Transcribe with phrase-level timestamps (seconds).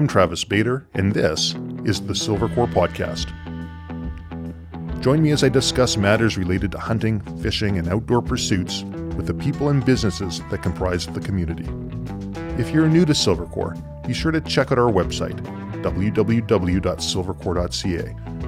[0.00, 3.28] I'm Travis Bader, and this is the Silvercore Podcast.
[5.02, 8.82] Join me as I discuss matters related to hunting, fishing, and outdoor pursuits
[9.14, 11.68] with the people and businesses that comprise the community.
[12.58, 13.76] If you're new to Silvercore,
[14.06, 15.38] be sure to check out our website,
[15.82, 18.02] www.silvercore.ca,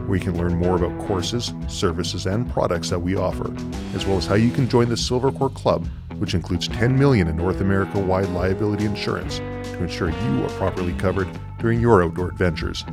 [0.07, 3.55] where you can learn more about courses, services, and products that we offer,
[3.95, 7.37] as well as how you can join the Silvercore Club, which includes 10 million in
[7.37, 9.43] North America-wide liability insurance
[9.83, 11.29] ensure you are properly covered
[11.59, 12.85] during your outdoor adventures.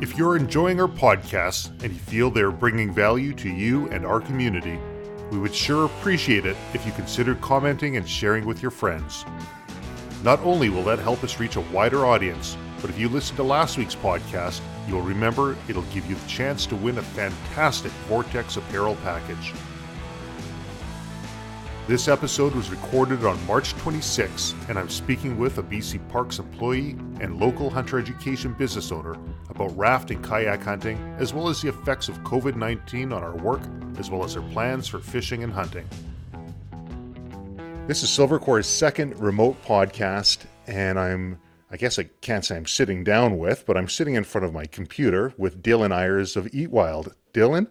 [0.00, 4.20] If you're enjoying our podcasts and you feel they're bringing value to you and our
[4.20, 4.78] community,
[5.32, 9.24] we would sure appreciate it if you consider commenting and sharing with your friends.
[10.22, 13.42] Not only will that help us reach a wider audience, but if you listen to
[13.42, 18.56] last week's podcast, you'll remember it'll give you the chance to win a fantastic Vortex
[18.56, 19.52] apparel package.
[21.88, 26.90] This episode was recorded on March 26, and I'm speaking with a BC Parks employee
[27.18, 29.16] and local hunter education business owner
[29.48, 33.34] about raft and kayak hunting, as well as the effects of COVID 19 on our
[33.38, 33.62] work,
[33.96, 35.88] as well as our plans for fishing and hunting.
[37.86, 43.02] This is Silvercore's second remote podcast, and I'm, I guess I can't say I'm sitting
[43.02, 46.70] down with, but I'm sitting in front of my computer with Dylan Eyers of Eat
[46.70, 47.14] Wild.
[47.32, 47.66] Dylan,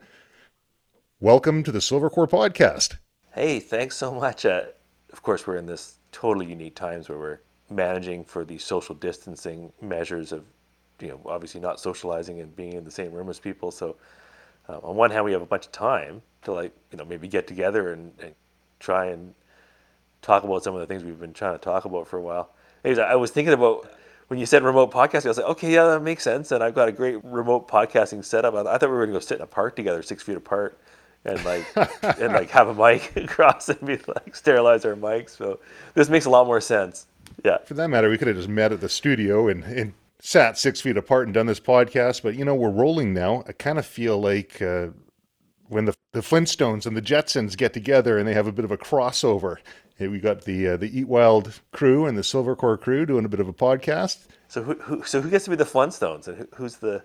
[1.20, 2.98] welcome to the Silvercore podcast
[3.38, 4.46] hey, thanks so much.
[4.46, 4.64] Uh,
[5.14, 9.72] of course, we're in this totally unique times where we're managing for these social distancing
[9.80, 10.44] measures of,
[11.00, 13.70] you know, obviously not socializing and being in the same room as people.
[13.70, 13.96] So,
[14.68, 17.28] uh, on one hand, we have a bunch of time to like, you know, maybe
[17.28, 18.34] get together and, and
[18.80, 19.36] try and
[20.24, 22.56] talk about some of the things we've been trying to talk about for a while.
[22.84, 23.92] Anyways, I was thinking about
[24.30, 26.52] when you said remote podcasting, I was like, okay, yeah, that makes sense.
[26.52, 28.56] And I've got a great remote podcasting setup.
[28.56, 30.80] I thought we were going to go sit in a park together, six feet apart
[31.28, 31.66] and like
[32.20, 35.32] and like have a mic across and be like sterilize our mics.
[35.32, 35.60] So
[35.94, 37.08] this makes a lot more sense.
[37.44, 37.58] Yeah.
[37.66, 40.82] For that matter, we could have just met at the studio and, and sat six
[40.82, 42.24] feet apart and done this podcast.
[42.24, 43.44] But you know, we're rolling now.
[43.48, 44.88] I kind of feel like uh,
[45.68, 48.72] when the the Flintstones and the Jetsons get together and they have a bit of
[48.72, 49.58] a crossover.
[50.00, 53.40] We got the uh, the Eat Wild crew and the Silvercore crew doing a bit
[53.40, 54.28] of a podcast.
[54.48, 57.04] So who, who so who gets to be the Flintstones and who, who's the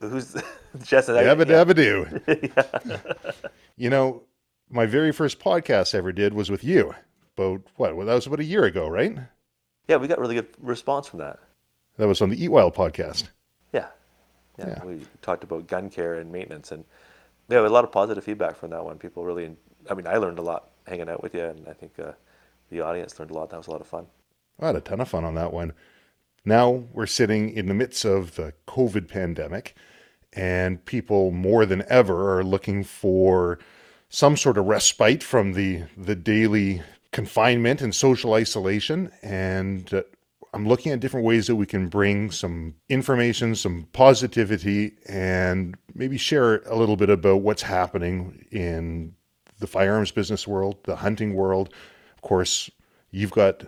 [0.00, 0.34] who's
[0.82, 1.18] Jessica?
[1.18, 3.40] Yabba dabba do.
[3.76, 4.22] You know,
[4.70, 6.94] my very first podcast I ever did was with you.
[7.36, 7.96] About what?
[7.96, 9.16] Well, that was about a year ago, right?
[9.88, 11.38] Yeah, we got really good response from that.
[11.96, 13.28] That was on the Eat Wild podcast.
[13.72, 13.86] Yeah.
[14.58, 14.84] yeah, yeah.
[14.84, 16.84] We talked about gun care and maintenance, and
[17.48, 18.98] we had a lot of positive feedback from that one.
[18.98, 19.56] People really,
[19.90, 22.12] I mean, I learned a lot hanging out with you, and I think uh,
[22.70, 23.50] the audience learned a lot.
[23.50, 24.06] That was a lot of fun.
[24.60, 25.72] I had a ton of fun on that one.
[26.44, 29.76] Now we're sitting in the midst of the COVID pandemic,
[30.32, 33.58] and people more than ever are looking for
[34.08, 36.82] some sort of respite from the the daily
[37.12, 39.10] confinement and social isolation.
[39.22, 40.02] And uh,
[40.54, 46.18] I'm looking at different ways that we can bring some information, some positivity, and maybe
[46.18, 49.14] share a little bit about what's happening in
[49.60, 51.72] the firearms business world, the hunting world.
[52.16, 52.70] Of course,
[53.10, 53.64] you've got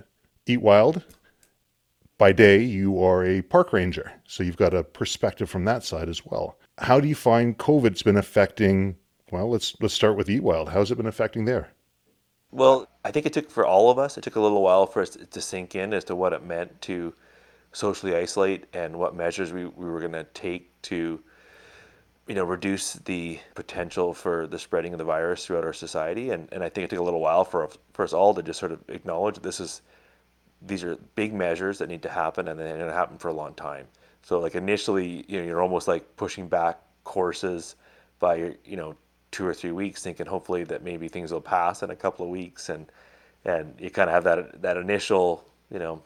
[0.47, 1.03] Eat Wild,
[2.19, 6.09] by day you are a park ranger, so you've got a perspective from that side
[6.09, 6.59] as well.
[6.79, 8.97] How do you find COVID's been affecting?
[9.31, 10.69] Well, let's let's start with Eat Wild.
[10.69, 11.71] How's it been affecting there?
[12.51, 14.17] Well, I think it took for all of us.
[14.17, 16.81] It took a little while for us to sink in as to what it meant
[16.83, 17.13] to
[17.73, 21.21] socially isolate and what measures we, we were going to take to
[22.29, 26.49] you know reduce the potential for the spreading of the virus throughout our society and,
[26.53, 28.73] and I think it took a little while for, for us all to just sort
[28.73, 29.83] of acknowledge that this is
[30.67, 33.33] these are big measures that need to happen and they're going to happen for a
[33.33, 33.87] long time.
[34.23, 37.77] So like initially, you know, you're almost like pushing back courses
[38.19, 38.97] by you know
[39.31, 42.31] two or three weeks, thinking hopefully that maybe things will pass in a couple of
[42.31, 42.87] weeks, and
[43.45, 46.03] and you kind of have that that initial you know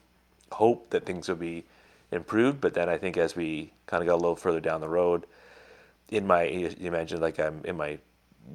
[0.51, 1.65] hope that things will be
[2.11, 2.61] improved.
[2.61, 5.27] But then I think as we kind of got a little further down the road,
[6.11, 7.99] in my you mentioned like I'm in my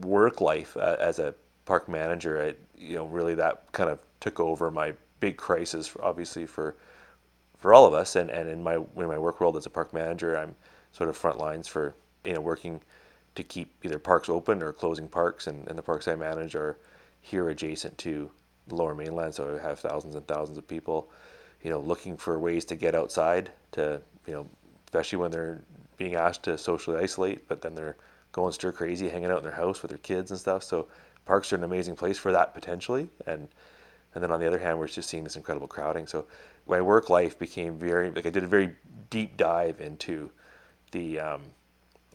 [0.02, 1.34] work life uh, as a
[1.66, 4.94] park manager, I, you know really that kind of took over my
[5.24, 6.76] big crisis, obviously for
[7.58, 8.18] for all of us.
[8.18, 10.54] And, and in my in my work world as a park manager, I'm
[10.92, 12.82] sort of front lines for you know working
[13.36, 15.48] to keep either parks open or closing parks.
[15.48, 16.78] And, and the parks I manage are
[17.22, 18.30] here adjacent to
[18.68, 21.10] the Lower Mainland, so I have thousands and thousands of people,
[21.64, 24.46] you know, looking for ways to get outside to you know,
[24.88, 25.62] especially when they're
[25.96, 27.96] being asked to socially isolate, but then they're
[28.34, 30.64] going stir crazy, hanging out in their house with their kids and stuff.
[30.64, 30.88] So
[31.26, 33.48] parks are an amazing place for that potentially, and
[34.16, 36.08] and then on the other hand, we're just seeing this incredible crowding.
[36.08, 36.26] So
[36.68, 38.76] my work life became very like I did a very
[39.10, 40.32] deep dive into
[40.92, 41.42] the um,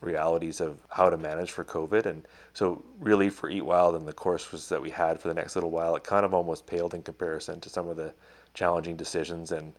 [0.01, 2.07] realities of how to manage for COVID.
[2.07, 5.57] And so, really, for Eat Wild and the courses that we had for the next
[5.57, 8.15] little while, it kind of almost paled in comparison to some of the
[8.55, 9.73] challenging decisions and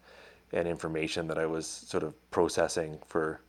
[0.52, 3.40] and information that I was sort of processing for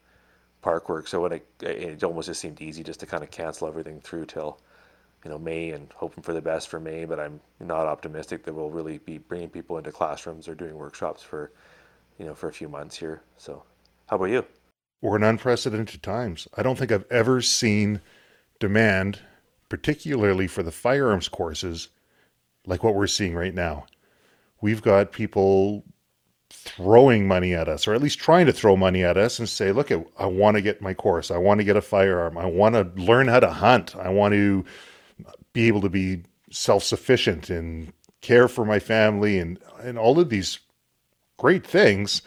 [0.62, 1.07] park work.
[1.07, 4.27] So when it, it almost just seemed easy just to kind of cancel everything through
[4.27, 4.59] till
[5.23, 7.06] you know May and hoping for the best for May.
[7.06, 11.21] But I'm not optimistic that we'll really be bringing people into classrooms or doing workshops
[11.21, 11.51] for
[12.18, 13.21] you know for a few months here.
[13.38, 13.63] So
[14.07, 14.45] how about you?
[15.01, 16.47] We're in unprecedented times.
[16.56, 18.01] I don't think I've ever seen
[18.59, 19.19] demand,
[19.68, 21.89] particularly for the firearms courses,
[22.68, 23.85] like what we're seeing right now.
[24.62, 25.83] We've got people
[26.51, 29.71] throwing money at us, or at least trying to throw money at us and say,
[29.71, 31.31] look, I want to get my course.
[31.31, 32.38] I want to get a firearm.
[32.38, 33.95] I want to learn how to hunt.
[33.95, 34.63] I want to
[35.53, 40.30] be able to be self sufficient and care for my family and, and all of
[40.30, 40.59] these
[41.38, 42.21] great things.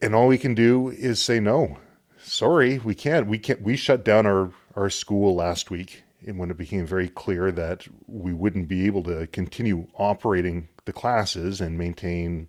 [0.00, 1.78] And all we can do is say no.
[2.22, 3.26] Sorry, we can't.
[3.26, 3.62] We can't.
[3.62, 7.86] We shut down our, our school last week and when it became very clear that
[8.06, 12.48] we wouldn't be able to continue operating the classes and maintain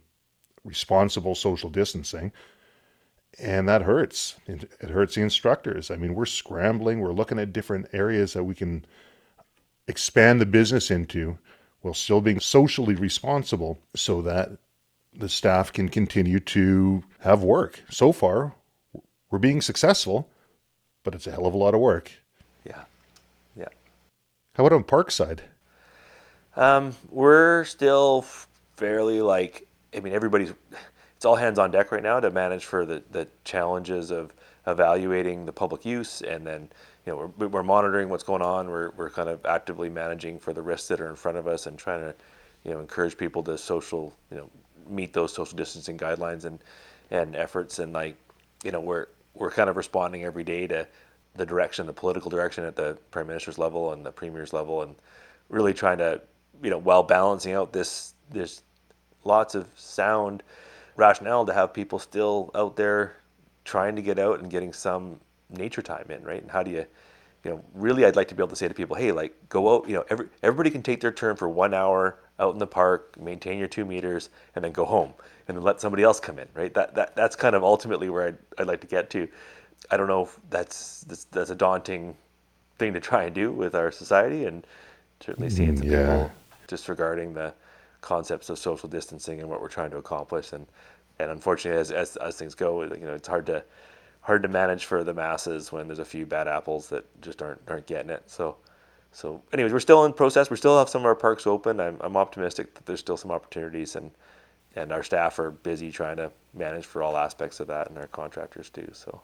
[0.63, 2.31] responsible social distancing.
[3.39, 4.35] And that hurts.
[4.47, 5.91] It, hurts the instructors.
[5.91, 8.85] I mean, we're scrambling, we're looking at different areas that we can
[9.87, 11.37] expand the business into
[11.81, 14.51] while still being socially responsible so that
[15.13, 17.83] the staff can continue to have work.
[17.89, 18.53] So far,
[19.29, 20.29] we're being successful,
[21.03, 22.11] but it's a hell of a lot of work.
[22.65, 22.83] Yeah.
[23.55, 23.67] Yeah.
[24.55, 25.39] How about on Parkside?
[26.55, 28.25] Um, we're still
[28.77, 30.53] fairly like, I mean, everybody's,
[31.15, 34.33] it's all hands on deck right now to manage for the, the challenges of
[34.67, 36.69] evaluating the public use and then,
[37.05, 38.69] you know, we're, we're monitoring what's going on.
[38.69, 41.67] We're, we're kind of actively managing for the risks that are in front of us
[41.67, 42.15] and trying to,
[42.63, 44.49] you know, encourage people to social, you know,
[44.89, 46.59] meet those social distancing guidelines and,
[47.11, 47.79] and efforts.
[47.79, 48.15] And like,
[48.63, 50.87] you know, we're, we're kind of responding every day to
[51.35, 54.95] the direction, the political direction at the prime minister's level and the premier's level and
[55.49, 56.21] really trying to
[56.63, 58.61] you know, while balancing out this, there's
[59.23, 60.43] lots of sound
[60.95, 63.17] rationale to have people still out there
[63.63, 65.19] trying to get out and getting some
[65.49, 66.41] nature time in, right?
[66.41, 66.85] And how do you,
[67.43, 69.75] you know, really, I'd like to be able to say to people, hey, like, go
[69.75, 69.87] out.
[69.87, 73.19] You know, every everybody can take their turn for one hour out in the park,
[73.19, 75.13] maintain your two meters, and then go home,
[75.47, 76.73] and then let somebody else come in, right?
[76.73, 79.27] That that that's kind of ultimately where I'd, I'd like to get to.
[79.91, 82.15] I don't know if that's that's, that's a daunting
[82.77, 84.65] thing to try and do with our society, and
[85.19, 85.99] certainly seeing mm, some yeah.
[86.01, 86.31] people
[86.67, 87.53] disregarding the
[88.05, 90.53] concepts of social distancing and what we're trying to accomplish.
[90.53, 90.65] And
[91.19, 93.63] and unfortunately, as as, as things go, you know, it's hard to
[94.21, 97.61] hard to manage for the masses when there's a few bad apples that just aren't
[97.67, 98.23] aren't getting it.
[98.27, 98.57] So.
[99.11, 100.49] So, anyways, we're still in process.
[100.49, 101.79] We still have some of our parks open.
[101.79, 104.11] I'm, I'm optimistic that there's still some opportunities, and
[104.75, 108.07] and our staff are busy trying to manage for all aspects of that, and our
[108.07, 108.89] contractors too.
[108.91, 109.21] So,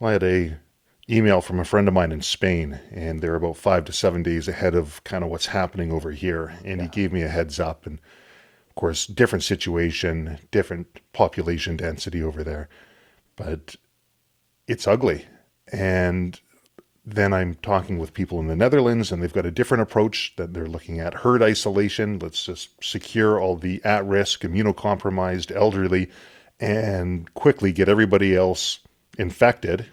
[0.00, 0.56] well, I had a
[1.10, 4.48] email from a friend of mine in Spain, and they're about five to seven days
[4.48, 6.54] ahead of kind of what's happening over here.
[6.64, 6.82] And yeah.
[6.84, 7.98] he gave me a heads up, and
[8.68, 12.68] of course, different situation, different population density over there,
[13.36, 13.76] but
[14.66, 15.26] it's ugly.
[15.72, 16.40] And
[17.04, 20.54] then I'm talking with people in the Netherlands, and they've got a different approach that
[20.54, 22.20] they're looking at herd isolation.
[22.20, 26.10] Let's just secure all the at risk, immunocompromised elderly,
[26.60, 28.78] and quickly get everybody else
[29.18, 29.86] infected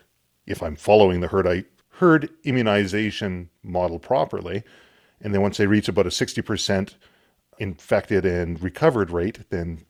[0.50, 4.64] if I'm following the herd, herd immunization model properly.
[5.22, 6.96] And then once they reach about a 60%
[7.60, 9.86] infected and recovered rate, then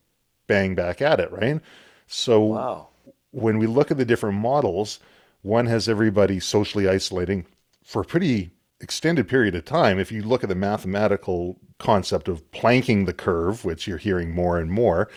[0.48, 1.62] bang back at it, right?
[2.08, 2.88] So wow.
[3.32, 5.00] when we look at the different models,
[5.42, 7.46] one has everybody socially isolating
[7.84, 8.52] for a pretty
[8.82, 10.00] extended period of time.
[10.00, 14.58] If you look at the mathematical concept of planking the curve, which you're hearing more
[14.58, 15.10] and more,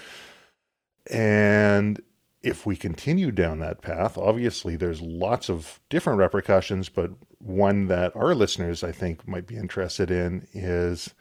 [1.11, 2.01] and
[2.43, 8.15] if we continue down that path, obviously there's lots of different repercussions, but one that
[8.17, 11.15] our listeners, I think, might be interested in is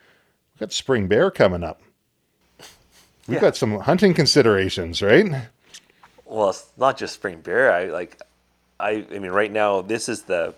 [0.53, 1.81] we've got spring bear coming up.
[3.27, 3.41] We've yeah.
[3.41, 5.47] got some hunting considerations, right?
[6.25, 7.71] Well, it's not just spring bear.
[7.71, 8.19] I like,
[8.79, 10.55] I, I mean, right now, this is the,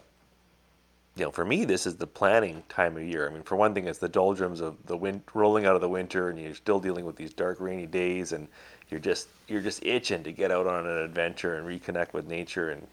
[1.15, 3.27] you know, for me, this is the planning time of year.
[3.29, 5.89] I mean, for one thing, it's the doldrums of the wind rolling out of the
[5.89, 8.48] winter, and you're still dealing with these dark, rainy days, and
[8.93, 12.69] you're just you're just itching to get out on an adventure and reconnect with nature
[12.69, 12.88] and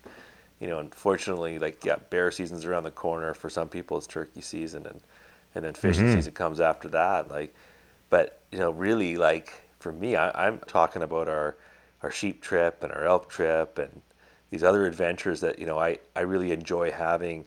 [0.58, 4.40] you know unfortunately like yeah bear season's around the corner for some people it's turkey
[4.40, 4.98] season and
[5.54, 6.14] and then fishing mm-hmm.
[6.14, 7.54] season comes after that like
[8.08, 11.56] but you know really like for me I, i'm talking about our
[12.02, 14.00] our sheep trip and our elk trip and
[14.48, 17.44] these other adventures that you know i i really enjoy having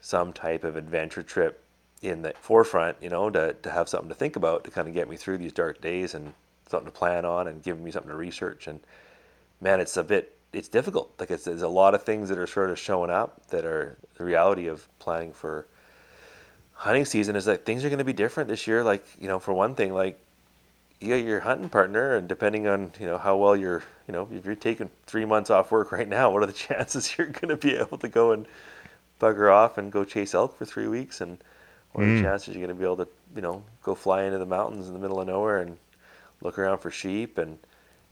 [0.00, 1.64] some type of adventure trip
[2.02, 4.94] in the forefront you know to, to have something to think about to kind of
[4.94, 6.32] get me through these dark days and
[6.68, 8.66] something to plan on and giving me something to research.
[8.66, 8.80] And
[9.60, 11.12] man, it's a bit it's difficult.
[11.18, 13.98] Like it's, there's a lot of things that are sort of showing up that are
[14.16, 15.66] the reality of planning for
[16.72, 18.82] hunting season is that things are going to be different this year.
[18.82, 20.18] Like you know, for one thing, like
[21.00, 24.28] you got your hunting partner, and depending on you know how well you're, you know,
[24.32, 27.48] if you're taking three months off work right now, what are the chances you're going
[27.48, 28.46] to be able to go and
[29.20, 31.20] bugger off and go chase elk for three weeks?
[31.20, 31.38] And
[31.92, 32.22] what are the mm.
[32.22, 34.92] chances you're going to be able to, you know, go fly into the mountains in
[34.92, 35.78] the middle of nowhere and
[36.42, 37.58] look around for sheep and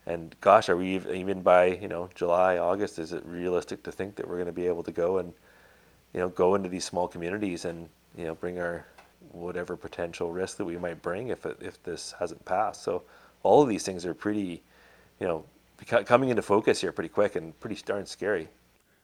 [0.07, 2.99] and gosh, are we even by you know July, August?
[2.99, 5.33] Is it realistic to think that we're going to be able to go and
[6.13, 8.87] you know go into these small communities and you know bring our
[9.33, 12.83] whatever potential risk that we might bring if it, if this hasn't passed?
[12.83, 13.03] So
[13.43, 14.63] all of these things are pretty,
[15.21, 15.45] you know,
[16.05, 18.49] coming into focus here pretty quick and pretty darn scary.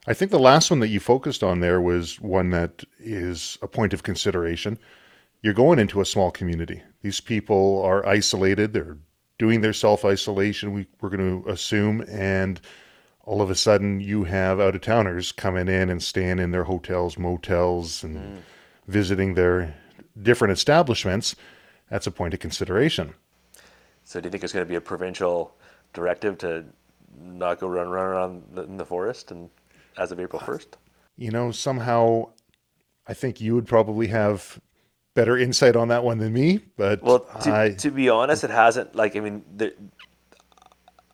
[0.07, 3.69] I think the last one that you focused on there was one that is a
[3.69, 4.79] point of consideration.
[5.43, 6.83] You're going into a small community.
[7.03, 8.73] These people are isolated.
[8.73, 8.99] They're
[9.40, 12.61] doing their self isolation, we, we're going to assume, and
[13.25, 16.64] all of a sudden you have out of towners coming in and staying in their
[16.64, 18.38] hotels, motels, and mm.
[18.87, 19.75] visiting their
[20.20, 21.35] different establishments.
[21.88, 23.14] That's a point of consideration.
[24.04, 25.56] So, do you think it's going to be a provincial
[25.94, 26.66] directive to
[27.18, 29.49] not go run run around in the forest and
[29.97, 30.76] as of April first?
[31.16, 32.30] You know, somehow,
[33.06, 34.61] I think you would probably have
[35.14, 36.61] better insight on that one than me.
[36.76, 38.95] But well, to, I, to be honest, it hasn't.
[38.95, 39.75] Like, I mean, the,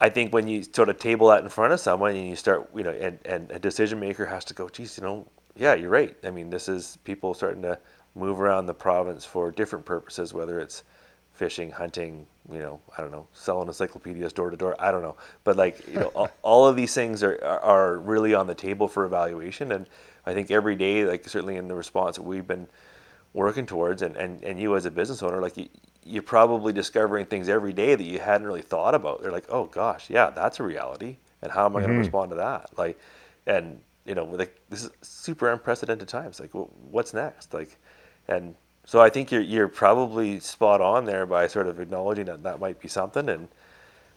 [0.00, 2.68] I think when you sort of table that in front of someone and you start,
[2.74, 5.26] you know, and, and a decision maker has to go, geez, you know,
[5.56, 6.16] yeah, you're right.
[6.24, 7.78] I mean, this is people starting to
[8.14, 10.84] move around the province for different purposes, whether it's
[11.32, 14.74] fishing, hunting, you know, I don't know, selling encyclopedias door to door.
[14.78, 18.34] I don't know, but like, you know, all, all, of these things are, are really
[18.34, 19.72] on the table for evaluation.
[19.72, 19.86] And
[20.24, 22.66] I think every day, like certainly in the response that we've been
[23.36, 25.68] working towards and, and, and you as a business owner like you,
[26.04, 29.22] you're probably discovering things every day that you hadn't really thought about.
[29.22, 31.86] They're like oh gosh yeah that's a reality and how am i mm-hmm.
[31.86, 32.70] going to respond to that?
[32.76, 32.98] Like
[33.46, 36.40] and you know like this is super unprecedented times.
[36.40, 37.54] Like well, what's next?
[37.54, 37.76] Like
[38.28, 42.42] and so i think you're you're probably spot on there by sort of acknowledging that
[42.44, 43.48] that might be something and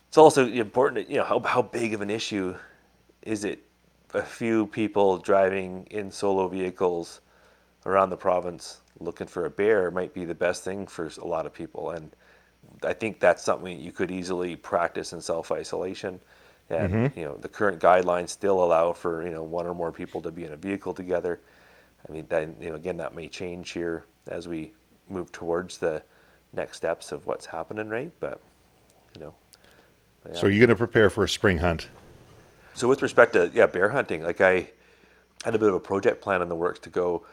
[0.08, 2.56] it's also important you know how, how big of an issue
[3.24, 3.64] is it?
[4.14, 7.22] A few people driving in solo vehicles
[7.86, 11.46] around the province looking for a bear might be the best thing for a lot
[11.46, 11.92] of people.
[11.92, 12.16] And
[12.84, 16.20] I think that's something you could easily practice in self isolation.
[16.70, 17.20] And mm-hmm.
[17.20, 20.32] you know, the current guidelines still allow for you know one or more people to
[20.32, 21.40] be in a vehicle together.
[22.08, 24.74] I mean, then you know, again, that may change here as we
[25.10, 26.04] move towards the
[26.54, 28.12] next steps of what's happening, right?
[28.20, 28.42] But
[29.16, 29.34] you know.
[30.28, 30.36] Yeah.
[30.36, 31.88] So you're going to prepare for a spring hunt.
[32.74, 34.70] So with respect to yeah bear hunting, like I
[35.44, 37.26] had a bit of a project plan in the works to go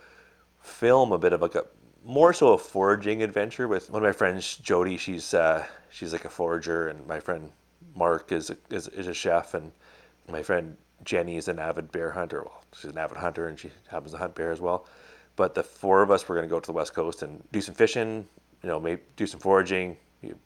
[0.67, 1.65] film a bit of like a
[2.05, 4.97] more so a foraging adventure with one of my friends, Jody.
[4.97, 7.51] She's uh, she's like a forager, and my friend
[7.95, 9.73] Mark is a, is, is a chef, and
[10.29, 12.43] my friend Jenny is an avid bear hunter.
[12.43, 14.87] Well, she's an avid hunter, and she happens to hunt bear as well.
[15.35, 17.61] But the four of us were going to go to the west coast and do
[17.61, 18.27] some fishing.
[18.63, 19.97] You know, maybe do some foraging,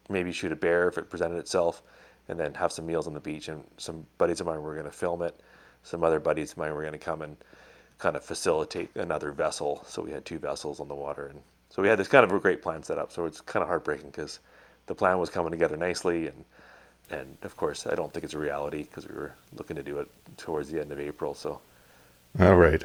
[0.08, 1.82] maybe shoot a bear if it presented itself,
[2.28, 3.48] and then have some meals on the beach.
[3.48, 5.40] And some buddies of mine were going to film it.
[5.82, 7.36] Some other buddies of mine were going to come and
[8.00, 9.84] kind of facilitate another vessel.
[9.86, 12.32] So we had two vessels on the water, and so we had this kind of
[12.32, 13.12] a great plan set up.
[13.12, 14.40] So it's kind of heartbreaking because
[14.86, 16.44] the plan was coming together nicely, and
[17.10, 19.98] and of course I don't think it's a reality because we were looking to do
[19.98, 21.34] it towards the end of April.
[21.34, 21.60] So
[22.40, 22.82] all right.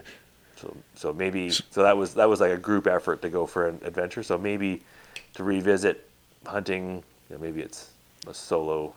[0.58, 3.70] So so maybe so that was that was like a group effort to go for
[3.70, 4.22] an adventure.
[4.22, 4.84] So maybe
[5.36, 6.10] to revisit
[6.46, 7.92] hunting, you know, maybe it's
[8.28, 8.94] a solo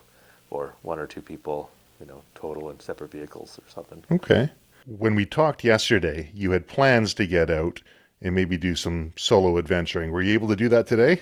[0.50, 1.70] or one or two people,
[2.00, 4.02] you know, total in separate vehicles or something.
[4.10, 4.50] Okay
[4.88, 7.82] when we talked yesterday, you had plans to get out
[8.22, 10.10] and maybe do some solo adventuring.
[10.10, 11.20] Were you able to do that today?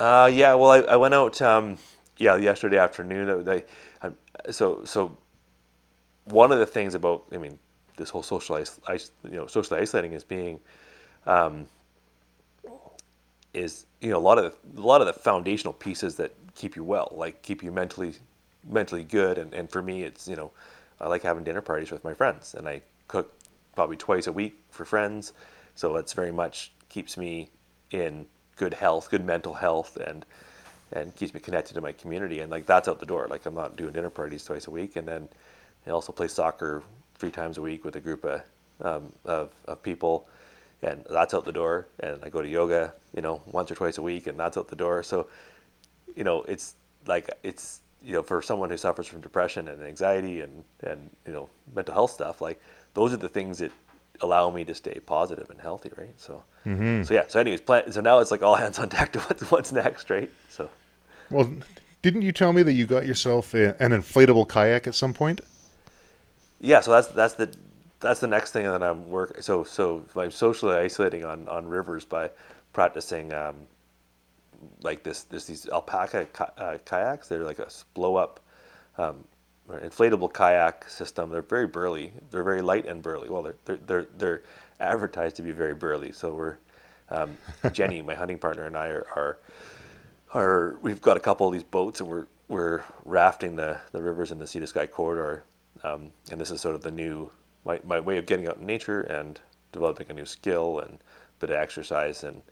[0.00, 0.54] Uh, yeah.
[0.54, 1.40] Well, I, I went out.
[1.42, 1.76] Um,
[2.16, 3.48] yeah, yesterday afternoon.
[3.48, 3.62] I,
[4.02, 5.16] I, so so
[6.24, 7.58] one of the things about I mean
[7.96, 8.80] this whole social is,
[9.22, 10.58] you know socially isolating is being
[11.26, 11.66] um,
[13.52, 16.74] is you know a lot of the, a lot of the foundational pieces that keep
[16.74, 18.14] you well, like keep you mentally
[18.68, 19.38] mentally good.
[19.38, 20.50] And, and for me, it's you know
[21.00, 22.80] I like having dinner parties with my friends, and I
[23.14, 23.32] cook
[23.76, 25.34] probably twice a week for friends.
[25.76, 27.48] So it's very much keeps me
[27.92, 30.26] in good health, good mental health, and
[30.92, 32.40] and keeps me connected to my community.
[32.40, 33.28] And like that's out the door.
[33.30, 35.28] Like I'm not doing dinner parties twice a week, and then
[35.86, 36.82] I also play soccer
[37.14, 38.42] three times a week with a group of
[38.80, 40.28] um, of, of people,
[40.82, 41.86] and that's out the door.
[42.00, 44.66] And I go to yoga, you know, once or twice a week, and that's out
[44.66, 45.04] the door.
[45.04, 45.28] So,
[46.16, 46.74] you know, it's
[47.06, 51.32] like it's you know for someone who suffers from depression and anxiety and and you
[51.32, 52.60] know mental health stuff like
[52.94, 53.72] those are the things that
[54.20, 56.14] allow me to stay positive and healthy, right?
[56.16, 57.02] So, mm-hmm.
[57.02, 57.24] so yeah.
[57.28, 60.10] So, anyways, plan, so now it's like all hands on deck to what's what's next,
[60.10, 60.30] right?
[60.48, 60.70] So,
[61.30, 61.52] well,
[62.02, 65.40] didn't you tell me that you got yourself a, an inflatable kayak at some point?
[66.64, 67.54] yeah, so that's that's the
[68.00, 69.42] that's the next thing that I'm work.
[69.42, 72.30] So so I'm socially isolating on on rivers by
[72.72, 73.56] practicing um,
[74.82, 75.24] like this.
[75.24, 76.26] There's these Alpacka
[76.58, 77.28] uh, kayaks.
[77.28, 78.40] They're like a blow up.
[78.96, 79.24] Um,
[79.68, 81.30] inflatable kayak system.
[81.30, 82.12] They're very burly.
[82.30, 83.28] They're very light and burly.
[83.28, 84.42] Well, they're they're they're, they're
[84.80, 86.12] advertised to be very burly.
[86.12, 86.56] So we're
[87.10, 87.36] um,
[87.72, 89.38] Jenny, my hunting partner, and I are, are
[90.32, 94.30] are we've got a couple of these boats, and we're we're rafting the the rivers
[94.30, 95.44] in the Sea to Sky corridor.
[95.82, 97.30] Um, and this is sort of the new
[97.64, 99.40] my, my way of getting out in nature and
[99.72, 102.42] developing a new skill and a bit of exercise and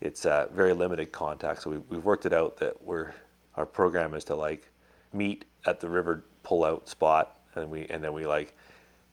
[0.00, 1.62] it's uh, very limited contact.
[1.62, 3.14] So we, we've worked it out that we're
[3.56, 4.68] our program is to like
[5.12, 8.54] meet at the river pull out spot and we and then we like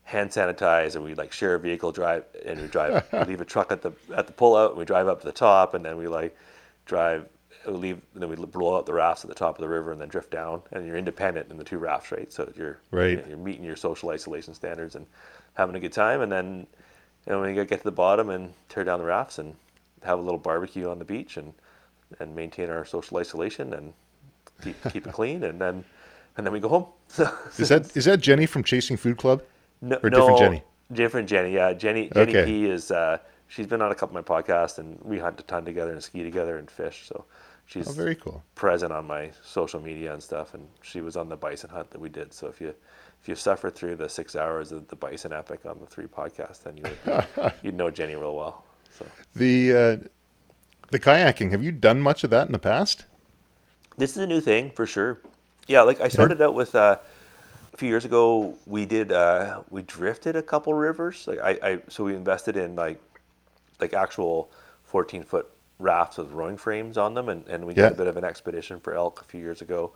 [0.04, 3.46] hand sanitize and we like share a vehicle drive and we drive we leave a
[3.46, 5.84] truck at the at the pull out and we drive up to the top and
[5.84, 6.36] then we like
[6.86, 7.28] drive
[7.66, 10.02] we leave then we blow out the rafts at the top of the river and
[10.02, 12.32] then drift down and you're independent in the two rafts right?
[12.32, 13.26] So you're right.
[13.28, 15.06] you're meeting your social isolation standards and
[15.54, 16.68] having a good time and then
[17.28, 19.56] you know, when you get to the bottom and tear down the rafts and
[20.04, 21.54] have a little barbecue on the beach and
[22.20, 23.94] and maintain our social isolation and
[24.64, 25.86] keep keep it clean and then
[26.38, 26.86] and then we go home.
[27.58, 29.44] is that is that Jenny from Chasing Food Club?
[29.82, 30.64] No, or no, different Jenny.
[30.92, 31.74] Different Jenny, yeah.
[31.74, 32.46] Jenny Jenny Okay.
[32.46, 35.44] P is uh, she's been on a couple of my podcasts and we hunt a
[35.44, 37.08] ton together and ski together and fish.
[37.08, 37.26] So
[37.66, 38.44] she's Oh, very cool.
[38.56, 42.00] present on my social media and stuff and she was on the bison hunt that
[42.02, 42.34] we did.
[42.34, 42.74] So if you
[43.22, 46.64] if you suffer through the six hours of the bison epic on the three podcasts,
[46.64, 48.64] then you would you'd know Jenny real well.
[48.98, 50.08] So The uh,
[50.92, 51.52] the kayaking.
[51.52, 53.06] Have you done much of that in the past?
[53.98, 55.22] This is a new thing for sure.
[55.72, 56.98] Yeah, like I started out with uh,
[57.74, 58.58] a few years ago.
[58.66, 61.28] We did uh, we drifted a couple rivers.
[61.28, 63.02] Like I, I so we invested in like
[63.80, 64.52] like actual
[64.84, 65.48] fourteen foot
[65.80, 67.90] rafts with rowing frames on them, and, and we Yeah.
[67.90, 69.94] did a bit of an expedition for elk a few years ago,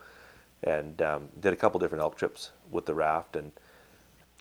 [0.63, 3.51] and um, did a couple different elk trips with the raft, and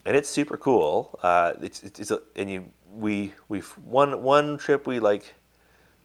[0.06, 1.18] and it's super cool.
[1.22, 5.34] Uh, it's it's, it's a, and you we we one one trip we like.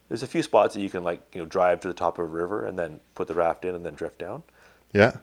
[0.08, 2.24] There's a few spots that you can like you know drive to the top of
[2.24, 4.42] a river and then put the raft in and then drift down.
[4.92, 5.18] Yeah.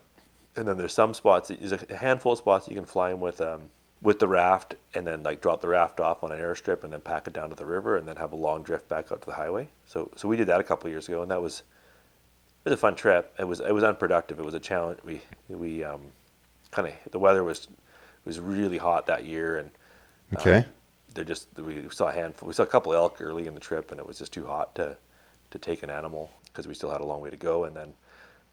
[0.56, 1.49] And then there's some spots.
[1.49, 3.69] There's a handful of spots that you can fly in with um,
[4.01, 7.01] with the raft and then like drop the raft off on an airstrip and then
[7.01, 9.27] pack it down to the river and then have a long drift back out to
[9.27, 9.69] the highway.
[9.86, 11.63] So so we did that a couple of years ago and that was
[12.65, 13.34] it was a fun trip.
[13.39, 14.39] It was it was unproductive.
[14.39, 14.99] It was a challenge.
[15.06, 16.01] We we um,
[16.71, 17.67] kind of the weather was
[18.25, 19.71] was really hot that year and
[20.36, 20.65] Okay.
[21.13, 22.47] they just we saw a handful.
[22.47, 24.75] We saw a couple elk early in the trip, and it was just too hot
[24.75, 24.97] to
[25.51, 27.65] to take an animal because we still had a long way to go.
[27.65, 27.93] And then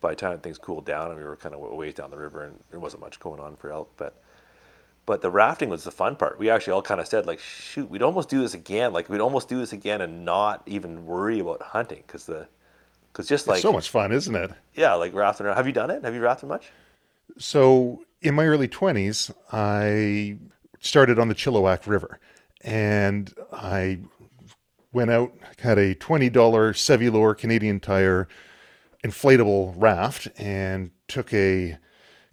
[0.05, 2.19] by the time things cooled down, and we were kind of a ways down the
[2.19, 3.91] river, and there wasn't much going on for elk.
[3.97, 4.15] But
[5.07, 6.39] but the rafting was the fun part.
[6.39, 8.93] We actually all kind of said like, shoot, we'd almost do this again.
[8.93, 12.47] Like we'd almost do this again and not even worry about hunting because the
[13.11, 14.51] because just like so much fun, isn't it?
[14.75, 15.57] yeah, like rafting around.
[15.57, 16.05] Have you done it?
[16.05, 16.71] Have you rafted much?
[17.39, 20.37] So in my early 20s, I
[20.81, 22.21] started on the Chilliwack River
[22.61, 24.01] and I
[24.93, 28.29] went out, had a $20 Sevylor Canadian Tire
[29.05, 31.79] inflatable raft and took a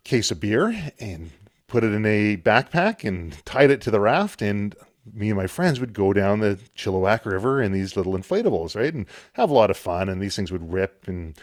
[0.04, 1.30] case of beer and
[1.68, 4.76] put it in a backpack and tied it to the raft and
[5.14, 8.94] me and my friends would go down the Chilliwack River in these little inflatables, right?
[8.94, 11.38] And have a lot of fun and these things would rip and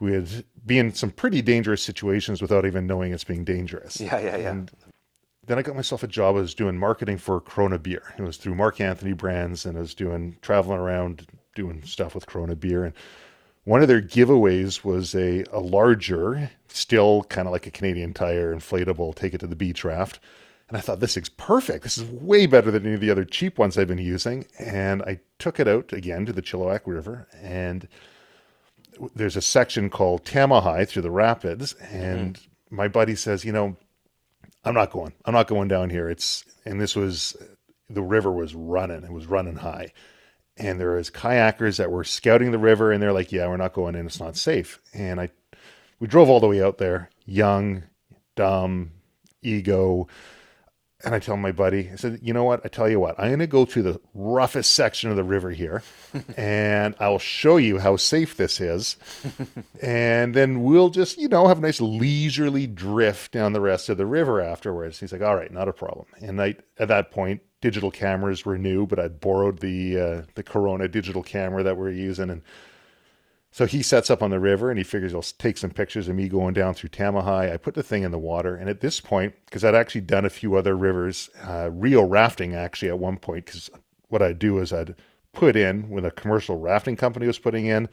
[0.00, 4.00] we would be in some pretty dangerous situations without even knowing it's being dangerous.
[4.00, 4.50] Yeah, yeah, yeah.
[4.50, 4.70] And
[5.46, 6.36] then I got myself a job.
[6.36, 8.14] I was doing marketing for Corona Beer.
[8.18, 12.26] It was through Mark Anthony Brands, and I was doing traveling around doing stuff with
[12.26, 12.84] Corona Beer.
[12.84, 12.94] And
[13.64, 18.54] one of their giveaways was a, a larger, still kind of like a Canadian Tire
[18.54, 20.20] inflatable, take it to the beach raft.
[20.68, 21.82] And I thought, this is perfect.
[21.82, 24.46] This is way better than any of the other cheap ones I've been using.
[24.58, 27.88] And I took it out again to the Chilliwack River and
[29.14, 32.76] there's a section called Tamihi through the rapids, and mm-hmm.
[32.76, 33.76] my buddy says, you know,
[34.64, 35.12] I'm not going.
[35.24, 36.08] I'm not going down here.
[36.08, 37.36] It's and this was
[37.88, 39.04] the river was running.
[39.04, 39.92] It was running high,
[40.56, 43.72] and there was kayakers that were scouting the river, and they're like, yeah, we're not
[43.72, 44.06] going in.
[44.06, 44.80] It's not safe.
[44.92, 45.30] And I,
[45.98, 47.84] we drove all the way out there, young,
[48.36, 48.92] dumb,
[49.42, 50.08] ego.
[51.02, 52.60] And I tell my buddy, I said, you know what?
[52.62, 55.50] I tell you what, I'm going to go to the roughest section of the river
[55.50, 55.82] here
[56.36, 58.96] and I'll show you how safe this is.
[59.82, 63.96] and then we'll just, you know, have a nice leisurely drift down the rest of
[63.96, 65.00] the river afterwards.
[65.00, 66.04] He's like, all right, not a problem.
[66.20, 70.42] And I, at that point, digital cameras were new, but I'd borrowed the, uh, the
[70.42, 72.30] Corona digital camera that we're using.
[72.30, 72.42] And
[73.50, 76.14] so he sets up on the river and he figures he'll take some pictures of
[76.14, 77.52] me going down through Tamihi.
[77.52, 78.54] I put the thing in the water.
[78.54, 82.54] And at this point, because I'd actually done a few other rivers, uh, REO rafting
[82.54, 83.70] actually at one point, because
[84.08, 84.94] what I'd do is I'd
[85.32, 87.88] put in when a commercial rafting company was putting in,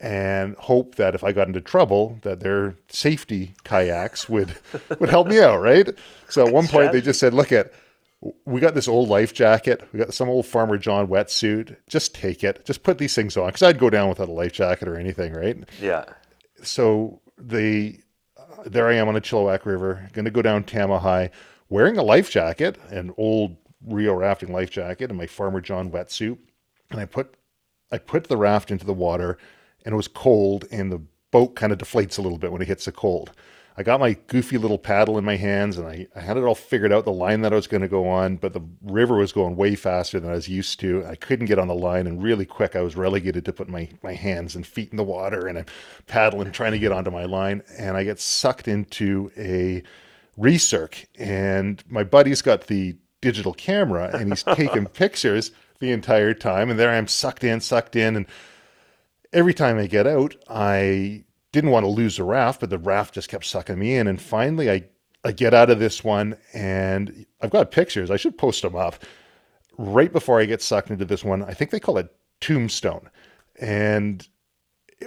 [0.00, 4.54] and hope that if I got into trouble, that their safety kayaks would
[4.98, 5.88] would help me out, right?
[6.28, 7.72] So at one point they just said, "Look at,
[8.44, 11.76] we got this old life jacket, we got some old Farmer John wetsuit.
[11.88, 14.52] Just take it, just put these things on, because I'd go down without a life
[14.52, 16.04] jacket or anything, right?" Yeah.
[16.62, 18.00] So they,
[18.36, 21.30] uh, there I am on the Chilliwack River, going to go down Tama
[21.68, 26.38] wearing a life jacket, an old REO rafting life jacket, and my Farmer John wetsuit,
[26.90, 27.36] and I put
[27.90, 29.38] I put the raft into the water
[29.84, 32.68] and it was cold and the boat kind of deflates a little bit when it
[32.68, 33.32] hits the cold.
[33.76, 36.54] I got my goofy little paddle in my hands and I, I had it all
[36.54, 39.32] figured out the line that I was going to go on, but the river was
[39.32, 41.04] going way faster than I was used to.
[41.06, 43.88] I couldn't get on the line and really quick I was relegated to put my,
[44.02, 45.66] my hands and feet in the water and I'm
[46.06, 49.82] paddling trying to get onto my line and I get sucked into a
[50.38, 56.68] recirc and my buddy's got the digital camera and he's taking pictures the entire time
[56.68, 58.26] and there I am sucked in, sucked in and
[59.32, 63.14] every time I get out, I didn't want to lose the raft, but the raft
[63.14, 64.06] just kept sucking me in.
[64.06, 64.84] And finally, I,
[65.24, 68.10] I get out of this one and I've got pictures.
[68.10, 68.96] I should post them up.
[69.78, 73.08] Right before I get sucked into this one, I think they call it Tombstone.
[73.60, 74.26] And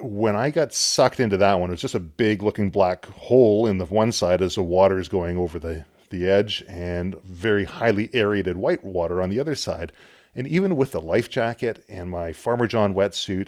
[0.01, 3.67] when I got sucked into that one, it was just a big looking black hole
[3.67, 7.63] in the one side as the water is going over the, the edge and very
[7.65, 9.91] highly aerated white water on the other side.
[10.35, 13.47] And even with the life jacket and my Farmer John wetsuit,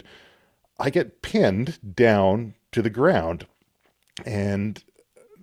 [0.78, 3.46] I get pinned down to the ground
[4.24, 4.82] and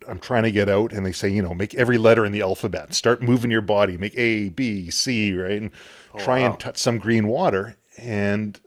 [0.08, 2.42] I'm trying to get out and they say, you know, make every letter in the
[2.42, 5.62] alphabet, start moving your body, make A, B, C, right?
[5.62, 5.72] And
[6.14, 6.52] oh, try wow.
[6.52, 7.76] and touch some green water.
[7.98, 8.60] And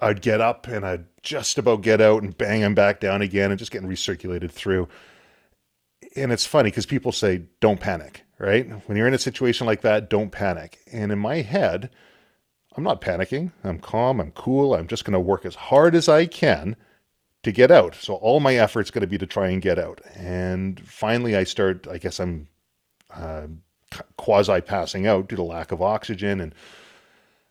[0.00, 3.50] I'd get up and I'd just about get out and bang, I'm back down again
[3.50, 4.88] and just getting recirculated through.
[6.16, 8.68] And it's funny because people say, don't panic, right?
[8.88, 10.78] When you're in a situation like that, don't panic.
[10.92, 11.90] And in my head,
[12.76, 13.52] I'm not panicking.
[13.62, 14.20] I'm calm.
[14.20, 14.74] I'm cool.
[14.74, 16.76] I'm just going to work as hard as I can
[17.42, 17.94] to get out.
[17.94, 20.00] So all my effort's going to be to try and get out.
[20.14, 21.86] And finally, I start.
[21.88, 22.48] I guess I'm
[23.14, 23.46] uh,
[24.16, 26.54] quasi passing out due to lack of oxygen and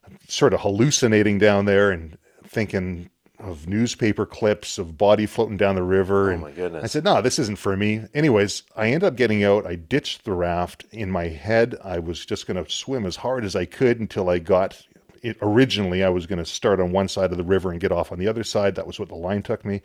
[0.05, 5.75] I'm sort of hallucinating down there and thinking of newspaper clips of body floating down
[5.75, 6.29] the river.
[6.29, 6.83] Oh and my goodness.
[6.83, 8.03] I said, no, this isn't for me.
[8.13, 9.65] Anyways, I end up getting out.
[9.65, 10.85] I ditched the raft.
[10.91, 14.29] In my head, I was just going to swim as hard as I could until
[14.29, 14.85] I got
[15.21, 17.91] it, originally I was going to start on one side of the river and get
[17.91, 18.75] off on the other side.
[18.75, 19.81] That was what the line took me.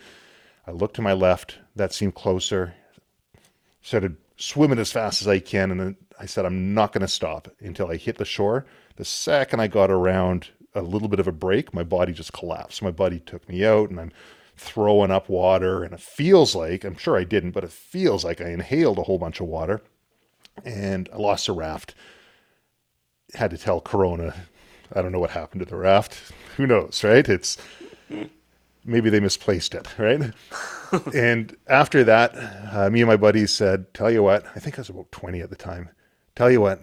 [0.67, 1.59] I looked to my left.
[1.77, 2.75] That seemed closer.
[3.83, 7.09] Started swimming as fast as I can, and then I said, I'm not going to
[7.09, 8.67] stop until I hit the shore.
[8.97, 12.83] The second I got around a little bit of a break, my body just collapsed.
[12.83, 14.13] My body took me out, and I'm
[14.57, 18.41] throwing up water, and it feels like I'm sure I didn't, but it feels like
[18.41, 19.83] I inhaled a whole bunch of water,
[20.65, 21.95] and I lost a raft.
[23.35, 24.35] Had to tell Corona
[24.95, 26.33] I don't know what happened to the raft.
[26.57, 27.29] Who knows, right?
[27.29, 27.59] It's
[28.85, 30.33] maybe they misplaced it, right?
[31.15, 32.35] and after that,
[32.73, 35.41] uh, me and my buddies said, "Tell you what, I think I was about twenty
[35.41, 35.91] at the time.
[36.35, 36.81] Tell you what,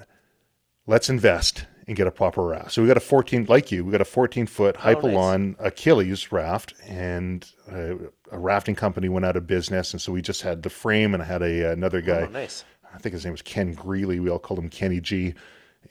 [0.85, 3.91] let's invest and get a proper raft." So we got a fourteen, like you, we
[3.91, 5.71] got a fourteen foot Hypalon oh, nice.
[5.71, 7.95] Achilles raft, and uh,
[8.31, 11.23] a rafting company went out of business, and so we just had the frame, and
[11.23, 12.23] I had a another guy.
[12.23, 12.65] Oh, nice.
[12.93, 14.19] I think his name was Ken Greeley.
[14.19, 15.33] We all called him Kenny G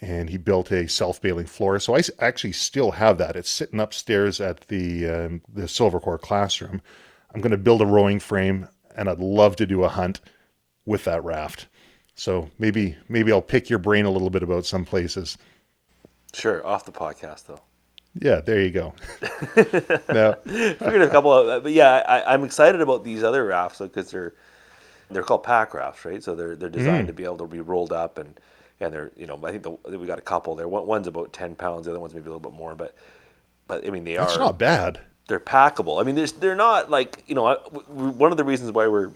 [0.00, 1.78] and he built a self-bailing floor.
[1.78, 3.36] So I actually still have that.
[3.36, 6.80] It's sitting upstairs at the um, the Silvercore classroom.
[7.34, 10.20] I'm going to build a rowing frame, and I'd love to do a hunt
[10.84, 11.68] with that raft.
[12.14, 15.38] So maybe maybe I'll pick your brain a little bit about some places.
[16.34, 17.60] Sure, off the podcast though.
[18.20, 18.94] Yeah, there you go.
[20.12, 20.34] no.
[20.44, 24.34] Figured a couple of, but yeah, I, am excited about these other rafts because they're
[25.10, 26.22] they're called pack rafts, right?
[26.22, 27.08] So they're they're designed mm.
[27.08, 28.38] to be able to be rolled up and
[28.82, 30.68] and they're you know I think the, we got a couple there.
[30.68, 32.94] One, one's about ten pounds, the other one's maybe a little bit more, but
[33.66, 34.40] but I mean they That's are.
[34.40, 35.00] not bad.
[35.28, 36.00] They're packable.
[36.00, 37.54] I mean, they're they're not like you know
[37.88, 39.10] one of the reasons why we're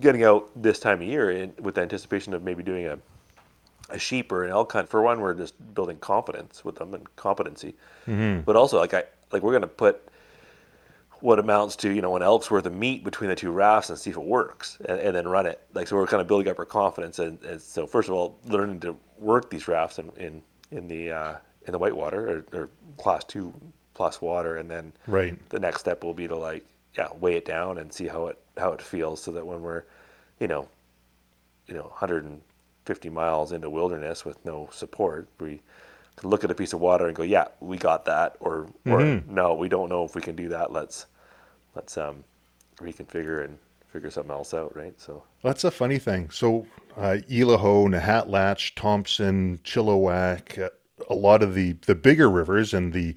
[0.00, 2.98] getting out this time of year in, with the anticipation of maybe doing a
[3.90, 4.88] a sheep or an elk hunt.
[4.88, 7.74] For one, we're just building confidence with them and competency,
[8.06, 8.40] mm-hmm.
[8.40, 10.08] but also like I like we're gonna put
[11.24, 13.98] what amounts to you know an elk's worth of meat between the two rafts and
[13.98, 15.58] see if it works and, and then run it.
[15.72, 18.38] Like so we're kind of building up our confidence and, and so first of all
[18.44, 22.68] learning to work these rafts in in, in the uh, in the whitewater or, or
[22.98, 23.54] class two
[23.94, 24.58] plus water.
[24.58, 25.38] And then right.
[25.48, 26.62] the next step will be to like
[26.98, 29.84] yeah weigh it down and see how it how it feels so that when we're
[30.40, 30.68] you know
[31.66, 35.62] you know 150 miles into wilderness with no support we
[36.16, 39.00] can look at a piece of water and go yeah we got that or or
[39.00, 39.34] mm-hmm.
[39.34, 40.70] no we don't know if we can do that.
[40.70, 41.06] Let's
[41.74, 42.24] let's um,
[42.78, 43.58] reconfigure and
[43.88, 44.98] figure something else out, right?
[45.00, 46.30] So that's a funny thing.
[46.30, 50.70] So uh, Elaho, Nahatlatch, Thompson, Chilliwack, uh,
[51.10, 53.14] a lot of the the bigger rivers and the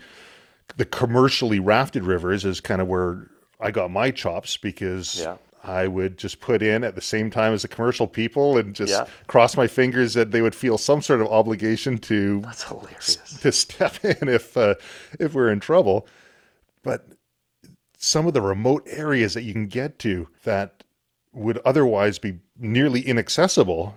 [0.77, 5.37] the commercially rafted rivers is kind of where I got my chops because Yeah.
[5.63, 8.91] I would just put in at the same time as the commercial people and just
[8.91, 9.05] Yeah.
[9.27, 13.15] cross my fingers that they would feel some sort of obligation to That's hilarious.
[13.41, 14.75] to step in if uh,
[15.19, 16.07] if we're in trouble.
[16.83, 17.05] But
[17.97, 20.83] some of the remote areas that you can get to that
[21.33, 23.95] would otherwise be nearly inaccessible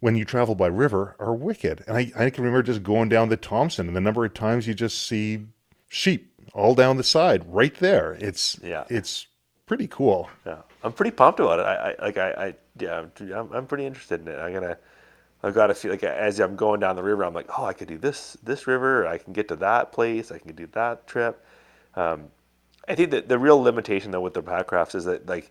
[0.00, 1.82] when you travel by river are wicked.
[1.86, 4.66] And I, I can remember just going down the Thompson and the number of times
[4.66, 5.46] you just see
[5.88, 8.16] sheep all down the side right there.
[8.20, 8.84] It's Yeah.
[8.88, 9.26] it's
[9.66, 10.28] pretty cool.
[10.46, 11.66] Yeah, I'm pretty pumped about it.
[11.66, 13.04] I, I like I, I yeah,
[13.34, 14.36] I'm, I'm- pretty interested in it.
[14.38, 14.76] I'm gonna,
[15.42, 17.72] I've got to feel like as I'm going down the river, I'm like, oh, I
[17.72, 19.06] could do this this river.
[19.06, 20.30] I can get to that place.
[20.30, 21.44] I can do that trip.
[21.94, 22.28] Um,
[22.88, 25.50] I think that the real limitation though with the pack rafts is that like,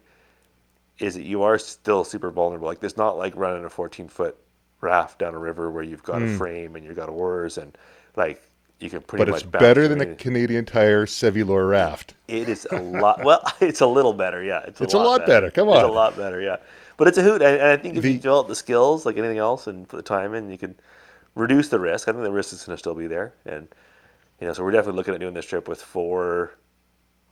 [1.00, 2.67] is that you are still super vulnerable.
[2.67, 4.38] Like, it's not like running a 14 foot
[4.82, 6.38] raft down a river where you've got a hmm.
[6.38, 7.78] frame and you've got oars and
[8.15, 8.41] like
[8.80, 9.41] you can pretty But much.
[9.41, 10.17] it's better than a anything.
[10.17, 12.15] Canadian Tire Sevylor raft.
[12.28, 13.24] It is a lot.
[13.24, 14.62] Well, it's a little better, yeah.
[14.67, 16.58] It's a, It's a lot better, come on, It's a lot better, yeah.
[16.98, 19.17] But it's a hoot, and, and I think if The- you develop the skills like
[19.17, 20.76] anything else and put the time in, you can
[21.36, 22.08] reduce the risk.
[22.08, 23.67] I think the risk is going to still be there, and
[24.39, 26.52] you know, so we're definitely looking at doing this trip with four,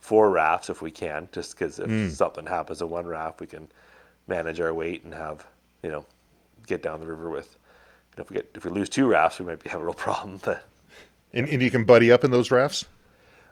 [0.04, 2.10] four rafts if we can, just because if Hmm.
[2.10, 3.68] something happens to one raft, we can
[4.26, 5.46] manage our weight and have
[5.82, 6.04] you know,
[6.66, 7.56] get down the river with.
[8.12, 9.84] You know, if we get if we lose two rafts, we might be have a
[9.84, 10.62] real problem, but.
[11.32, 12.84] And, and you can buddy up in those rafts?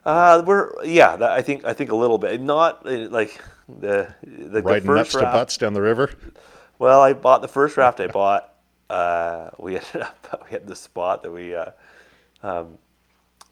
[0.05, 1.15] Uh, we're yeah.
[1.15, 2.39] That, I think I think a little bit.
[2.39, 6.11] Not uh, like the the, the Riding first nuts to butts down the river?
[6.77, 7.99] Well, I bought the first raft.
[7.99, 8.53] I bought.
[8.89, 11.55] Uh, we ended up we had this spot that we.
[11.55, 11.71] Uh,
[12.43, 12.77] um,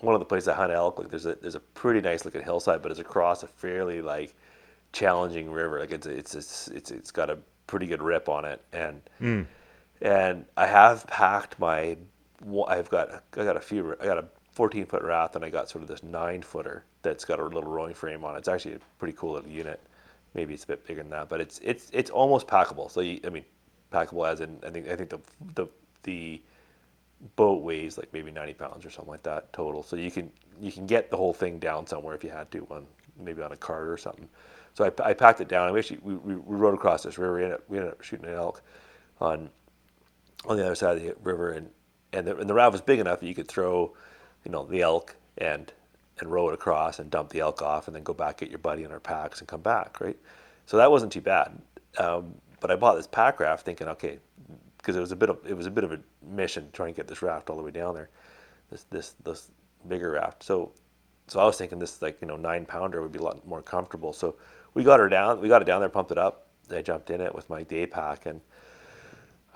[0.01, 0.99] one of the places I hunt elk.
[0.99, 4.35] Like there's a there's a pretty nice looking hillside, but it's across a fairly like
[4.91, 5.79] challenging river.
[5.79, 7.37] Like it's it's it's it's, it's got a
[7.67, 9.45] pretty good rip on it, and mm.
[10.01, 11.97] and I have packed my.
[12.67, 13.95] I've got I got a few.
[14.01, 17.25] I got a 14 foot raft, and I got sort of this nine footer that's
[17.25, 18.39] got a little rowing frame on it.
[18.39, 19.79] It's actually a pretty cool little unit.
[20.33, 22.89] Maybe it's a bit bigger than that, but it's it's it's almost packable.
[22.89, 23.45] So you, I mean,
[23.91, 25.19] packable as in I think I think the
[25.55, 25.67] the
[26.03, 26.41] the
[27.35, 29.83] boat weighs like maybe 90 pounds or something like that total.
[29.83, 32.67] So you can you can get the whole thing down somewhere if you had to,
[32.71, 32.85] on
[33.19, 34.27] maybe on a cart or something.
[34.73, 35.65] So I, I packed it down.
[35.65, 37.35] And we actually we, we, we rode across this river.
[37.35, 38.61] We ended, up, we ended up shooting an elk
[39.19, 39.49] on
[40.45, 41.69] on the other side of the river, and
[42.13, 43.93] and the, and the raft was big enough that you could throw,
[44.45, 45.71] you know, the elk and
[46.19, 48.59] and row it across and dump the elk off, and then go back get your
[48.59, 50.17] buddy in our packs and come back, right?
[50.65, 51.59] So that wasn't too bad.
[51.97, 54.19] Um, but I bought this pack raft thinking, okay,
[54.81, 56.97] because it was a bit of it was a bit of a mission trying to
[56.97, 58.09] get this raft all the way down there,
[58.69, 59.51] this this this
[59.87, 60.43] bigger raft.
[60.43, 60.71] So
[61.27, 63.61] so I was thinking this like you know nine pounder would be a lot more
[63.61, 64.13] comfortable.
[64.13, 64.35] So
[64.73, 66.47] we got her down, we got it down there, pumped it up.
[66.71, 68.39] I jumped in it with my day pack and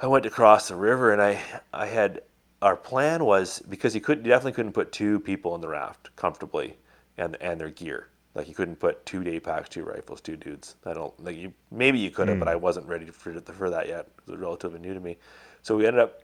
[0.01, 1.41] I went across the river and I
[1.73, 2.21] I had
[2.61, 6.77] our plan was because you could definitely couldn't put two people in the raft comfortably
[7.17, 8.09] and and their gear.
[8.35, 10.75] Like you couldn't put two day packs, two rifles, two dudes.
[10.85, 11.53] I don't like you.
[11.71, 12.61] Maybe you could have, but I hmm.
[12.61, 14.09] wasn't ready for for that yet.
[14.27, 15.17] It was relatively new to me.
[15.63, 16.21] So we ended up.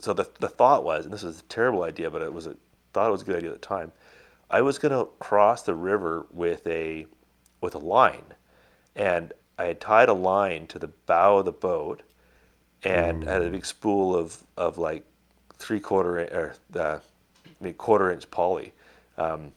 [0.00, 2.56] So the the thought was, and this was a terrible idea, but it was a
[2.92, 3.92] thought it was a good idea at the time.
[4.50, 7.06] I was gonna cross the river with a
[7.62, 8.34] with a line,
[8.94, 12.02] and I had tied a line to the bow of the boat,
[12.82, 13.52] and I had a hmm.
[13.52, 15.02] big spool of of like
[15.56, 17.02] three quarter or uh, the
[17.60, 18.74] maybe quarter inch poly,
[19.16, 19.52] um,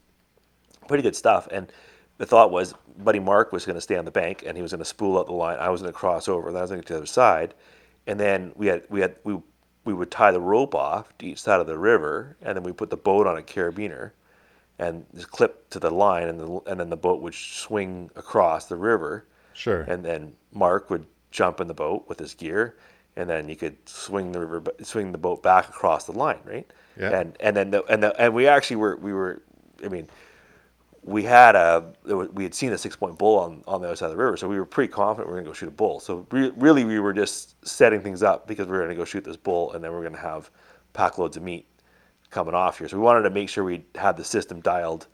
[0.88, 1.48] pretty good stuff.
[1.52, 1.72] And
[2.18, 4.72] the thought was, Buddy Mark was going to stay on the bank and he was
[4.72, 5.58] going to spool out the line.
[5.60, 7.06] I was going to cross over, and I was going to get to the other
[7.06, 7.54] side,
[8.08, 9.40] and then we had we had we
[9.86, 12.72] we would tie the rope off to each side of the river, and then we
[12.72, 14.12] put the boat on a carabiner,
[14.80, 18.66] and just clip to the line, and the, and then the boat would swing across
[18.66, 19.26] the river.
[19.54, 19.82] Sure.
[19.82, 22.78] And then Mark would jump in the boat with his gear,
[23.16, 26.70] and then you could swing the river, swing the boat back across the line, right?
[27.00, 27.20] Yeah.
[27.20, 29.42] And and then the, and the, and we actually were we were,
[29.84, 30.08] I mean,
[31.08, 31.94] we had a
[32.34, 34.36] we had seen a six point bull on on the other side of the river,
[34.36, 36.00] so we were pretty confident we were going to go shoot a bull.
[36.02, 39.06] So re- really, we were just setting things up because we were going to go
[39.06, 40.52] shoot this bull, and then we are going to have
[40.92, 41.66] pack loads of meat
[42.30, 42.90] coming off here.
[42.90, 45.08] So we wanted to make sure we had the system dialed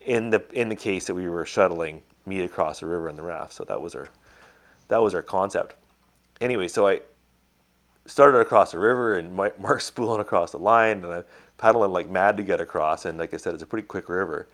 [0.00, 3.22] in the in the case that we were shuttling meat across the river in the
[3.22, 3.52] raft.
[3.52, 4.08] So that was our
[4.88, 5.76] that was our concept.
[6.40, 7.00] Anyway, so I
[8.06, 11.24] started across the river and my, Mark's spooling across the line and I'm
[11.58, 13.04] paddling like mad to get across.
[13.04, 14.48] And like I said, it's a pretty quick river,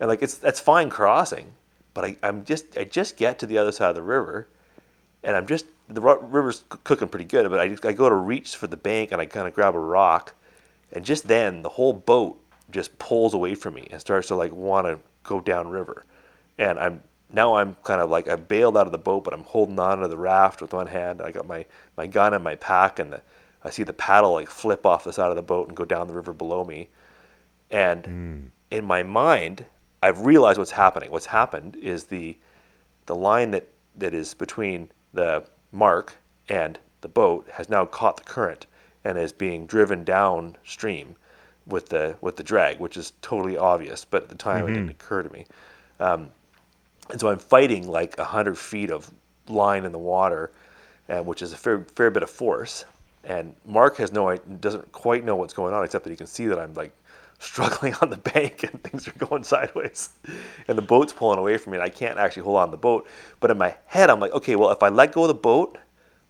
[0.00, 1.52] and like it's that's fine crossing,
[1.94, 4.48] but I, I'm just I just get to the other side of the river,
[5.22, 8.56] and I'm just the river's cooking pretty good, but I just, I go to reach
[8.56, 10.34] for the bank and I kind of grab a rock,
[10.92, 14.52] and just then the whole boat just pulls away from me and starts to like
[14.52, 16.04] want to go down river,
[16.58, 19.44] and I'm now I'm kind of like I bailed out of the boat, but I'm
[19.44, 21.22] holding on to the raft with one hand.
[21.22, 21.64] I got my
[21.96, 23.22] my gun and my pack, and the,
[23.64, 26.06] I see the paddle like flip off the side of the boat and go down
[26.06, 26.88] the river below me,
[27.70, 28.40] and hmm.
[28.70, 29.66] in my mind,
[30.02, 31.10] I've realized what's happening.
[31.10, 32.36] What's happened is the
[33.06, 36.16] the line that, that is between the mark
[36.48, 38.66] and the boat has now caught the current
[39.04, 41.14] and is being driven downstream
[41.66, 44.04] with the with the drag, which is totally obvious.
[44.04, 44.72] But at the time, mm-hmm.
[44.72, 45.46] it didn't occur to me.
[46.00, 46.30] Um,
[47.10, 49.10] and so I'm fighting like hundred feet of
[49.48, 50.50] line in the water,
[51.08, 52.84] and which is a fair fair bit of force.
[53.24, 56.46] And Mark has no doesn't quite know what's going on, except that he can see
[56.46, 56.92] that I'm like
[57.38, 60.10] struggling on the bank and things are going sideways
[60.68, 63.06] and the boat's pulling away from me and I can't actually hold on the boat.
[63.40, 65.78] But in my head, I'm like, okay, well, if I let go of the boat,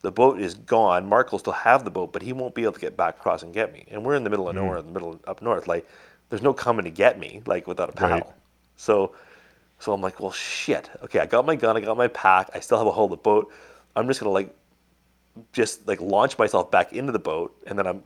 [0.03, 1.09] the boat is gone.
[1.09, 3.43] Mark will still have the boat, but he won't be able to get back across
[3.43, 3.85] and get me.
[3.91, 4.61] And we're in the middle of mm.
[4.61, 5.67] nowhere, in the middle of, up north.
[5.67, 5.89] Like,
[6.29, 8.19] there's no coming to get me, like without a paddle.
[8.19, 8.37] Right.
[8.77, 9.15] So,
[9.79, 10.91] so I'm like, well, shit.
[11.03, 13.19] Okay, I got my gun, I got my pack, I still have a hold of
[13.19, 13.53] the boat.
[13.95, 14.55] I'm just gonna like,
[15.53, 18.03] just like launch myself back into the boat, and then I'm,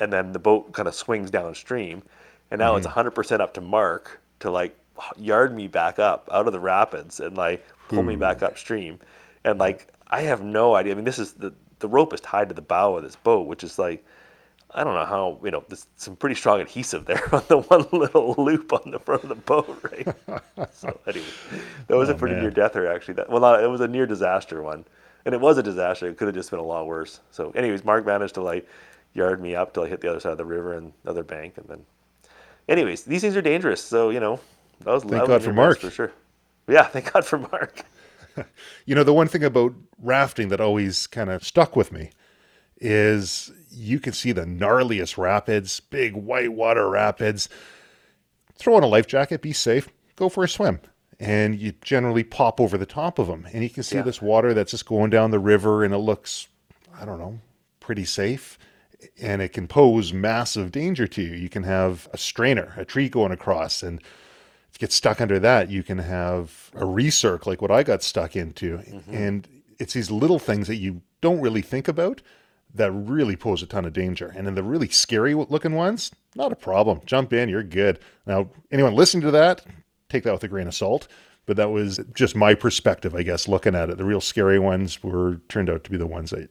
[0.00, 2.02] and then the boat kind of swings downstream
[2.50, 2.78] and now mm-hmm.
[2.78, 4.78] it's 100% up to Mark to like
[5.16, 8.98] yard me back up out of the rapids and like pull me back upstream.
[9.44, 10.92] And like I have no idea.
[10.92, 13.46] I mean, this is the the rope is tied to the bow of this boat,
[13.46, 14.04] which is like
[14.74, 17.86] I don't know how you know there's some pretty strong adhesive there on the one
[17.92, 20.72] little loop on the front of the boat, right?
[20.72, 21.26] so anyway,
[21.86, 22.44] that was oh, a pretty man.
[22.44, 23.14] near deather actually.
[23.14, 24.84] That well, not, it was a near disaster one,
[25.24, 26.08] and it was a disaster.
[26.08, 27.20] It could have just been a lot worse.
[27.30, 28.68] So, anyways, Mark managed to like
[29.14, 31.22] yard me up till I hit the other side of the river and the other
[31.22, 31.86] bank, and then
[32.68, 33.82] anyways, these things are dangerous.
[33.82, 34.40] So you know,
[34.80, 36.12] that was thank God for Mark for sure.
[36.68, 37.82] Yeah, thank God for Mark.
[38.86, 42.10] you know, the one thing about rafting that always kind of stuck with me
[42.78, 47.48] is you can see the gnarliest rapids, big whitewater rapids.
[48.56, 50.80] Throw on a life jacket, be safe, go for a swim.
[51.18, 53.46] And you generally pop over the top of them.
[53.52, 54.02] And you can see yeah.
[54.02, 56.48] this water that's just going down the river and it looks,
[56.98, 57.38] I don't know,
[57.80, 58.58] pretty safe
[59.20, 61.34] and it can pose massive danger to you.
[61.34, 65.38] You can have a strainer, a tree going across, and if you get stuck under
[65.38, 65.70] that.
[65.70, 68.78] You can have a recirc like what I got stuck into.
[68.78, 69.14] Mm-hmm.
[69.14, 72.22] And it's these little things that you don't really think about
[72.74, 74.32] that really pose a ton of danger.
[74.36, 77.00] And then the really scary looking ones, not a problem.
[77.06, 77.98] Jump in, you're good.
[78.26, 79.64] Now, anyone listening to that,
[80.08, 81.08] take that with a grain of salt.
[81.46, 83.98] But that was just my perspective, I guess, looking at it.
[83.98, 86.50] The real scary ones were turned out to be the ones that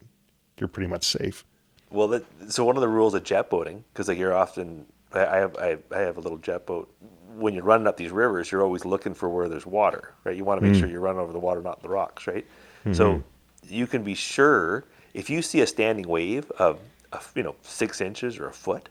[0.57, 1.43] you're pretty much safe.
[1.91, 5.37] Well, that, so one of the rules of jet boating, because like you're often, I
[5.37, 6.91] have, I, I have a little jet boat.
[7.35, 10.35] When you're running up these rivers, you're always looking for where there's water, right?
[10.35, 10.79] You want to make mm.
[10.79, 12.45] sure you're running over the water, not the rocks, right?
[12.81, 12.93] Mm-hmm.
[12.93, 13.23] So
[13.67, 16.79] you can be sure if you see a standing wave of,
[17.11, 18.89] of you know, six inches or a foot,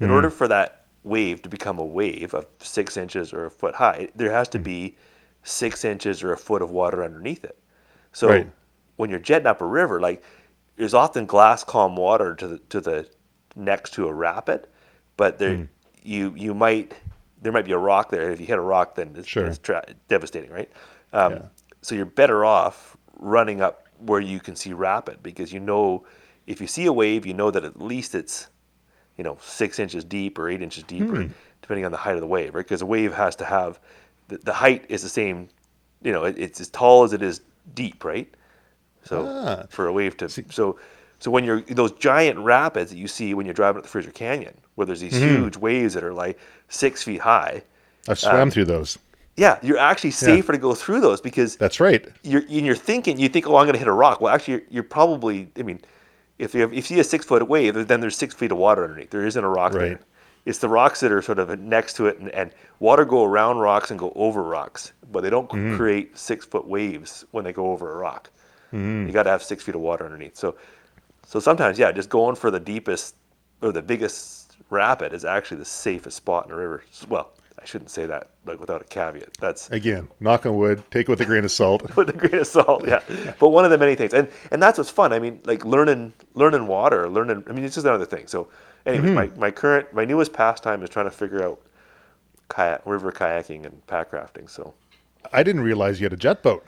[0.00, 0.12] in mm.
[0.12, 4.08] order for that wave to become a wave of six inches or a foot high,
[4.14, 4.64] there has to mm.
[4.64, 4.96] be
[5.42, 7.58] six inches or a foot of water underneath it.
[8.12, 8.50] So right.
[8.96, 10.22] when you're jetting up a river, like
[10.78, 13.08] there's often glass calm water to the to the
[13.56, 14.66] next to a rapid,
[15.16, 15.68] but there mm.
[16.02, 16.94] you you might
[17.42, 18.30] there might be a rock there.
[18.30, 19.46] If you hit a rock, then it's, sure.
[19.46, 20.70] it's tra- devastating, right?
[21.12, 21.42] Um, yeah.
[21.82, 26.06] So you're better off running up where you can see rapid because you know
[26.46, 28.48] if you see a wave, you know that at least it's
[29.16, 31.30] you know six inches deep or eight inches deep, mm.
[31.60, 32.64] depending on the height of the wave, right?
[32.64, 33.80] Because a wave has to have
[34.28, 35.48] the, the height is the same.
[36.02, 37.40] You know, it, it's as tall as it is
[37.74, 38.32] deep, right?
[39.08, 39.66] So ah.
[39.70, 40.78] for a wave to so
[41.18, 44.10] so when you're those giant rapids that you see when you're driving up the Fraser
[44.10, 45.42] Canyon, where there's these mm-hmm.
[45.42, 47.62] huge waves that are like six feet high.
[48.06, 48.98] I've swam um, through those.
[49.36, 50.56] Yeah, you're actually safer yeah.
[50.56, 52.06] to go through those because that's right.
[52.22, 54.20] You're and you're thinking you think, oh, I'm going to hit a rock.
[54.20, 55.48] Well, actually, you're, you're probably.
[55.58, 55.80] I mean,
[56.38, 58.58] if you have, if you see a six foot wave, then there's six feet of
[58.58, 59.10] water underneath.
[59.10, 59.80] There isn't a rock right.
[59.80, 60.00] there.
[60.44, 63.58] It's the rocks that are sort of next to it, and, and water go around
[63.58, 65.76] rocks and go over rocks, but they don't mm-hmm.
[65.76, 68.30] create six foot waves when they go over a rock.
[68.72, 69.06] Mm.
[69.06, 70.36] You got to have six feet of water underneath.
[70.36, 70.56] So,
[71.26, 73.14] so sometimes, yeah, just going for the deepest
[73.62, 76.84] or the biggest rapid is actually the safest spot in a river.
[77.08, 79.34] Well, I shouldn't say that like without a caveat.
[79.40, 80.82] That's again, knock on wood.
[80.90, 81.82] Take it with a grain of salt.
[81.96, 83.00] with a grain of salt, yeah.
[83.38, 85.12] but one of the many things, and and that's what's fun.
[85.12, 87.44] I mean, like learning learning water, learning.
[87.48, 88.26] I mean, it's just another thing.
[88.26, 88.48] So,
[88.86, 89.14] anyway, mm-hmm.
[89.14, 91.60] my my current my newest pastime is trying to figure out
[92.48, 94.46] kayak river kayaking and pack rafting.
[94.46, 94.74] So,
[95.32, 96.64] I didn't realize you had a jet boat.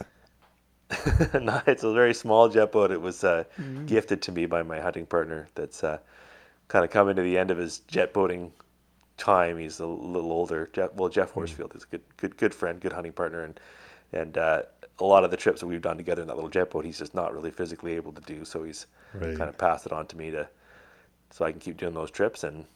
[1.40, 2.90] no, it's a very small jet boat.
[2.90, 3.86] It was uh, mm-hmm.
[3.86, 5.48] gifted to me by my hunting partner.
[5.54, 5.98] That's uh,
[6.68, 8.52] kind of coming to the end of his jet boating
[9.16, 9.58] time.
[9.58, 10.68] He's a little older.
[10.72, 11.40] Jeff, well, Jeff mm-hmm.
[11.40, 13.60] Horsfield is a good, good, good friend, good hunting partner, and
[14.12, 14.62] and uh,
[14.98, 16.98] a lot of the trips that we've done together in that little jet boat, he's
[16.98, 18.44] just not really physically able to do.
[18.44, 19.36] So he's right.
[19.36, 20.48] kind of passed it on to me to,
[21.30, 22.42] so I can keep doing those trips.
[22.42, 22.66] And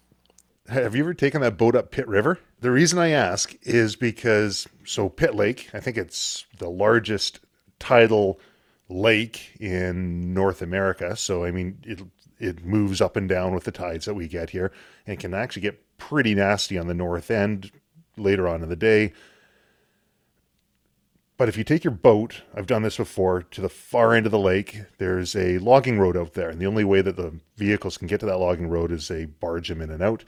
[0.68, 2.38] have you ever taken that boat up Pitt River?
[2.60, 7.40] The reason I ask is because so Pitt Lake, I think it's the largest
[7.78, 8.40] tidal
[8.88, 11.16] lake in North America.
[11.16, 12.00] So I mean, it
[12.38, 14.72] it moves up and down with the tides that we get here,
[15.06, 17.70] and can actually get pretty nasty on the north end
[18.16, 19.12] later on in the day.
[21.36, 24.32] But if you take your boat, I've done this before, to the far end of
[24.32, 26.48] the lake, there's a logging road out there.
[26.48, 29.24] And the only way that the vehicles can get to that logging road is they
[29.24, 30.24] barge them in and out.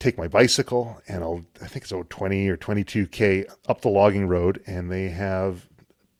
[0.00, 4.26] Take my bicycle, and I'll, I think it's about 20 or 22K up the logging
[4.26, 5.68] road, and they have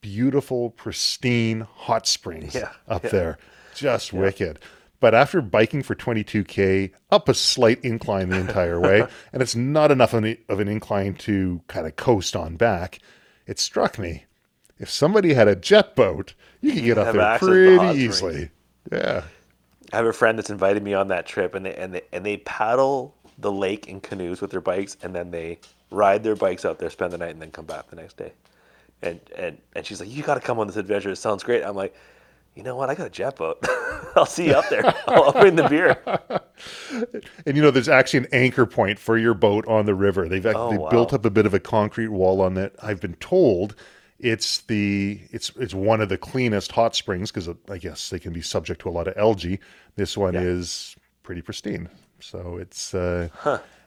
[0.05, 3.11] beautiful, pristine hot springs Yeah, up yeah.
[3.11, 3.39] there.
[3.75, 4.59] Just wicked.
[5.01, 9.91] But after biking for 22K, up a slight incline the entire way, and it's not
[9.91, 12.99] enough of an, of an incline to kind of coast on back,
[13.47, 14.27] it struck me.
[14.79, 18.51] If somebody had a jet boat, you could get up there to the pretty easily.
[18.93, 19.25] Yeah.
[19.93, 22.27] I have a friend that's invited me on that trip, and they and they and
[22.27, 25.59] they paddle the lake in canoes with their bikes, and then they
[25.91, 28.33] ride their bikes out there, spend the night, and then come back the next day.
[29.05, 31.11] And and and she's like, "You got to come on this adventure.
[31.11, 31.95] It sounds great." I'm like,
[32.55, 32.89] "You know what?
[32.91, 33.59] I got a jet boat.
[34.17, 34.83] I'll see you up there.
[35.07, 35.99] I'll, bring the beer."
[37.47, 40.29] And you know, there's actually an anchor point for your boat on the river.
[40.29, 40.89] They've Oh, actually wow.
[40.91, 42.73] built up a bit of a concrete wall on that.
[42.83, 43.75] I've been told
[44.19, 48.33] it's the it's it's one of the cleanest hot springs because I guess they can
[48.33, 49.61] be subject to a lot of algae.
[49.97, 50.41] This one Yeah.
[50.41, 51.89] is pretty pristine.
[52.21, 53.29] So it's uh,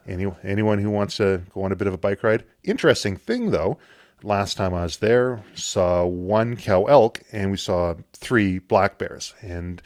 [0.08, 2.44] any, anyone who wants to go on a bit of a bike ride.
[2.64, 3.78] Interesting thing though,
[4.24, 9.34] last time I was there, saw one cow elk and we saw three black bears.
[9.42, 9.82] And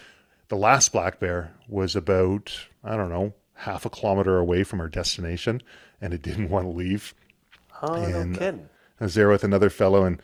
[0.49, 2.51] the last black bear was about
[2.84, 5.61] I don't know half a kilometer away from our destination,
[6.01, 7.13] and it didn't want to leave.
[7.82, 8.69] Oh, And- no kidding.
[8.99, 10.21] I was there with another fellow, and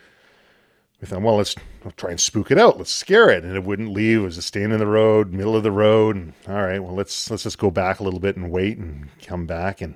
[1.01, 1.55] we thought, well, let's
[1.95, 2.77] try and spook it out.
[2.77, 4.19] Let's scare it, and it wouldn't leave.
[4.19, 6.15] It was just staying in the road, middle of the road.
[6.15, 9.07] And all right, well, let's let's just go back a little bit and wait, and
[9.23, 9.95] come back and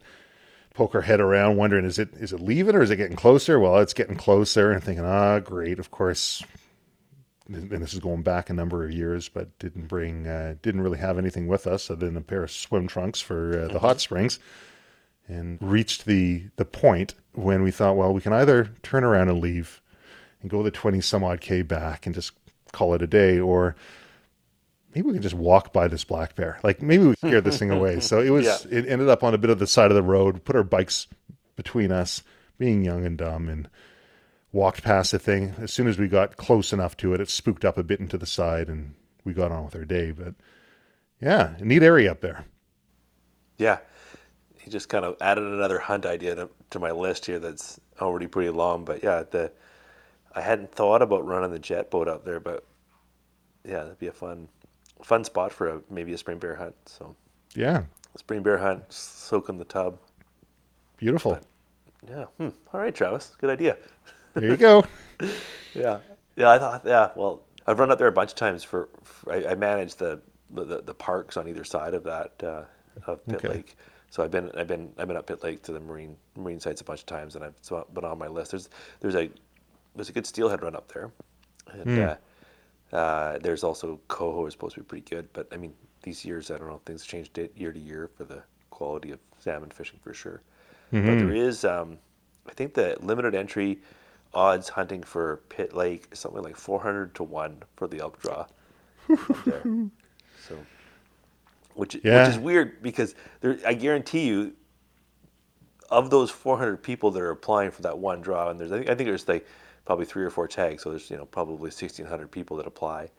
[0.74, 3.60] poke her head around, wondering is it is it leaving or is it getting closer?
[3.60, 5.80] Well, it's getting closer, and thinking, ah, great.
[5.80, 6.44] Of course,
[7.48, 11.00] and this is going back a number of years, but didn't bring uh, didn't really
[11.00, 14.00] have anything with us other than a pair of swim trunks for uh, the hot
[14.00, 14.40] springs
[15.28, 19.40] and reached the the point when we thought, well, we can either turn around and
[19.40, 19.82] leave
[20.42, 22.34] and go the twenty some odd k back and just
[22.72, 23.76] call it a day, or
[24.94, 26.60] maybe we can just walk by this black bear.
[26.64, 28.00] Like maybe we scared this thing away.
[28.02, 28.58] So it was Yeah.
[28.80, 31.08] it ended up on a bit of the side of the road, put our bikes
[31.56, 32.24] between us,
[32.58, 33.70] being young and dumb, and
[34.52, 35.56] walked past the thing.
[35.60, 38.18] As soon as we got close enough to it, it spooked up a bit into
[38.18, 40.12] the side, and we got on with our day.
[40.12, 40.34] But
[41.22, 42.46] yeah, neat area up there.
[43.58, 43.80] Yeah.
[44.58, 48.28] He just kind of added another hunt idea to, to my list here that's already
[48.28, 48.86] pretty long.
[48.86, 49.52] But yeah, the
[50.34, 52.64] I hadn't thought about running the jet boat up there, but
[53.66, 54.48] yeah, that'd be a fun
[55.04, 56.76] fun spot for a maybe a spring bear hunt.
[56.86, 57.16] So
[57.56, 57.84] Yeah,
[58.18, 59.98] spring bear hunt, soak in the tub.
[60.98, 61.40] beautiful.
[62.10, 62.26] Yeah.
[62.38, 62.50] Hmm.
[62.74, 63.36] All right, Travis.
[63.40, 63.78] Good idea.
[64.34, 64.84] There you go.
[65.74, 66.00] Yeah.
[66.36, 66.82] Yeah, I thought.
[66.86, 67.12] Yeah.
[67.16, 68.90] Well, I've run up there a bunch of times for.
[69.04, 72.64] for I, I manage the, the the parks on either side of that uh,
[73.06, 73.48] of Pitt Okay.
[73.50, 73.78] Lake.
[74.10, 76.82] So I've been I've been I've been up Pitt Lake to the marine marine sites
[76.82, 78.52] a bunch of times, and I've been on my list.
[78.52, 78.68] There's
[79.00, 79.30] there's a
[79.96, 81.12] there's a good steelhead run up there,
[81.72, 82.16] and uh,
[82.94, 85.30] uh, there's also coho is supposed to be pretty good.
[85.34, 85.74] But I mean,
[86.04, 89.20] these years I don't know things change day, year to year for the quality of
[89.40, 90.42] salmon fishing for sure.
[90.92, 91.98] But there is um,
[92.48, 93.80] I think the limited entry
[94.34, 98.46] odds hunting for Pitt Lake is something like 400 to 1 for the elk draw.
[100.48, 100.56] So,
[101.76, 102.20] which, Yeah.
[102.20, 104.54] which is weird because there, I guarantee you,
[105.90, 108.90] of those 400 people that are applying for that one draw, and there's I think,
[108.90, 109.46] I think there's like
[109.86, 113.10] probably three or four tags, so there's you know probably 1,600 people that apply.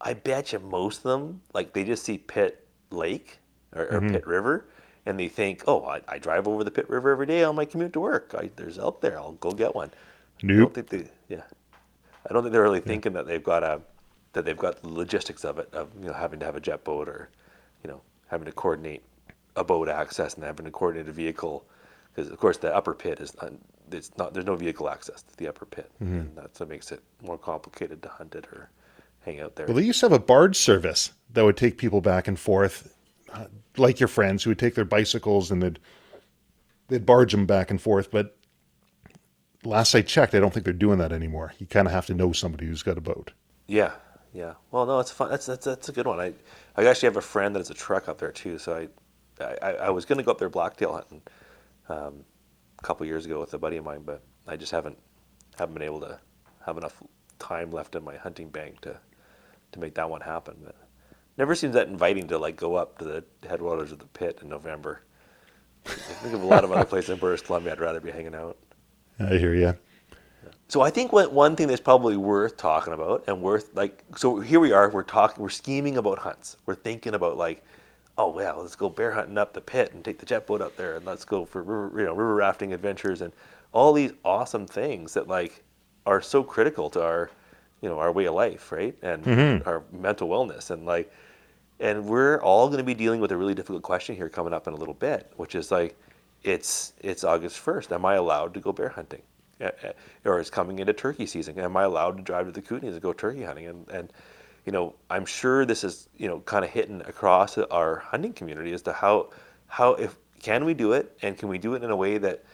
[0.00, 3.38] I bet you most of them like they just see Pitt Lake
[3.74, 4.12] or, or mm-hmm.
[4.12, 4.66] Pitt River,
[5.06, 7.64] and they think, oh, I, I drive over the Pitt River every day on my
[7.64, 8.34] commute to work.
[8.36, 9.18] I, there's elk there.
[9.18, 9.90] I'll go get one.
[10.42, 11.42] I don't think they, yeah,
[12.28, 13.80] I don't think they're really thinking that they've got a
[14.32, 16.84] that they've got the logistics of it of you know having to have a jet
[16.84, 17.30] boat or
[17.82, 19.02] you know having to coordinate
[19.56, 21.64] a boat access and having to coordinate a vehicle
[22.12, 23.34] because of course the upper Pitt is
[23.90, 27.02] it's not there's no vehicle access to the upper Pitt and that's what makes it
[27.22, 28.70] more complicated to hunt it or
[29.24, 29.66] hang out there.
[29.66, 32.94] Well, they used to have a barge service that would take people back and forth,
[33.32, 35.78] uh, like your friends who would take their bicycles and they'd
[36.88, 38.10] they'd barge them back and forth.
[38.10, 38.36] But
[39.64, 41.54] last I checked, I don't think they're doing that anymore.
[41.58, 43.32] You kind of have to know somebody who's got a boat.
[43.66, 43.92] Yeah,
[44.32, 44.54] yeah.
[44.70, 45.30] Well, no, it's fun.
[45.30, 46.20] That's that's that's a good one.
[46.20, 46.34] I
[46.76, 48.58] I actually have a friend that has a truck up there too.
[48.58, 48.88] So I
[49.42, 51.22] I, I was going to go up there blacktail hunting
[51.88, 52.24] um,
[52.84, 54.98] a couple years ago with a buddy of mine, but I just haven't
[55.58, 56.18] haven't been able to
[56.66, 57.02] have enough
[57.38, 58.98] time left in my hunting bank to
[59.72, 60.56] to make that one happen.
[60.62, 60.76] But
[61.38, 64.50] never seems that inviting to like go up to the headwaters of the Pitt in
[64.50, 65.00] November.
[65.86, 67.72] I think of a lot of other places in British Columbia.
[67.72, 68.58] I'd rather be hanging out.
[69.18, 69.74] I hear you.
[70.68, 74.40] So I think what, one thing that's probably worth talking about and worth like so
[74.40, 77.64] here we are we're talking we're scheming about hunts we're thinking about like
[78.18, 80.76] oh well, let's go bear hunting up the Pitt and take the jet boat up
[80.76, 83.32] there and let's go for river, you know river rafting adventures and
[83.72, 85.62] all these awesome things that like
[86.06, 87.30] are so critical to our
[87.80, 88.96] you know our way of life, right?
[89.02, 89.68] And Mm-hmm.
[89.68, 91.12] our mental wellness and like
[91.80, 94.68] and we're all going to be dealing with a really difficult question here coming up
[94.68, 95.96] in a little bit, which is like
[96.44, 97.92] it's it's August 1st.
[97.92, 99.22] Am I allowed to go bear hunting?
[100.24, 101.58] Or it's coming into turkey season.
[101.58, 103.66] Am I allowed to drive to the Kootenays and go turkey hunting?
[103.66, 104.12] And and
[104.64, 108.72] you know, I'm sure this is you know kind of hitting across our hunting community
[108.72, 109.30] as to how
[109.66, 112.44] how if can we do it and can we do it in a way that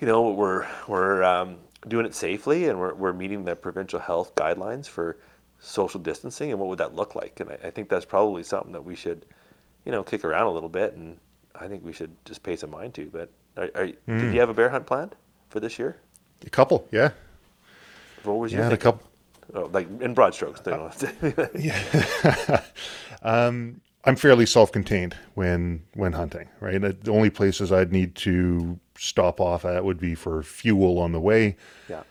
[0.00, 1.58] you know we're we're um,
[1.88, 5.18] doing it safely and we're we're meeting the provincial health guidelines for
[5.60, 7.38] social distancing and what would that look like?
[7.38, 9.26] And I, I think that's probably something that we should
[9.84, 11.18] you know kick around a little bit and
[11.54, 13.06] I think we should just pay some mind to.
[13.06, 15.14] But are, are, did you have a bear hunt planned
[15.50, 15.98] for this year?
[16.44, 17.10] A couple, yeah.
[18.24, 19.06] What was your Yeah, a couple.
[19.54, 20.60] Oh, like in broad strokes.
[20.66, 22.58] you uh, know.
[23.24, 26.80] Um, I'm fairly self-contained when when hunting, right?
[26.80, 31.20] The only places I'd need to stop off at would be for fuel on the
[31.20, 31.56] way,
[31.88, 32.02] yeah.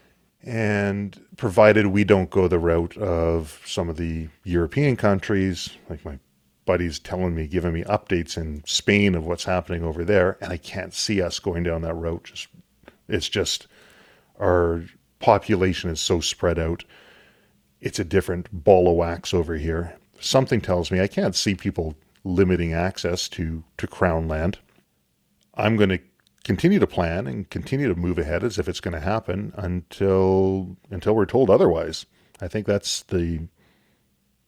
[0.44, 6.18] and provided we don't go the route of some of the European countries, like my
[6.66, 10.58] buddies telling me, giving me updates in Spain of what's happening over there, and I
[10.58, 12.24] can't see us going down that route.
[12.24, 12.48] Just
[13.10, 13.68] it's just
[14.40, 14.86] our
[15.20, 16.86] population is so spread out.
[17.82, 19.96] It's a different ball of wax over here.
[20.20, 24.60] Something tells me I can't see people limiting access to to crown land.
[25.56, 26.00] I'm going to
[26.44, 30.78] continue to plan and continue to move ahead as if it's going to happen until
[30.90, 32.06] until we're told otherwise.
[32.40, 33.48] I think that's the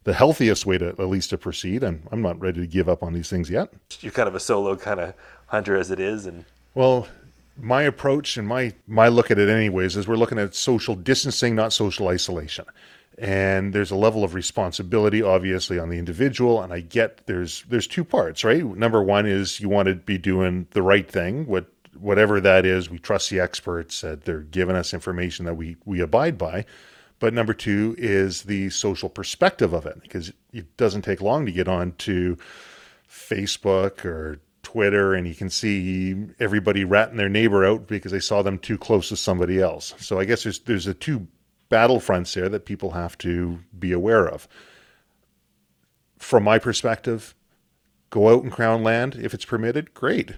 [0.04, 1.84] the healthiest way to at least to proceed.
[1.84, 3.74] I'm I'm not ready to give up on these things yet.
[4.02, 5.14] You're kind of a solo kind of
[5.48, 7.08] hunter as it is, and Well,
[7.58, 11.56] my approach and my my look at it anyways is we're looking at social distancing,
[11.56, 12.66] not social isolation.
[13.18, 17.88] And there's a level of responsibility obviously on the individual and I get there's there's
[17.88, 18.64] two parts, right?
[18.66, 21.68] Number 1 is you want to be doing the right thing, what
[22.00, 26.02] whatever that is, we trust the experts that they're giving us information that we we
[26.02, 26.66] abide by.
[27.20, 31.54] But number two is the social perspective of it, because it doesn't take long to
[31.54, 32.38] get on to
[33.10, 38.42] Facebook or Twitter and you can see everybody ratting their neighbor out because they saw
[38.42, 39.94] them too close to somebody else.
[40.00, 41.28] So I guess there's there's a two
[41.74, 44.48] battlefronts there that people have to be aware of.
[46.20, 47.34] From my perspective,
[48.12, 50.36] go out and crown land if it's permitted, great.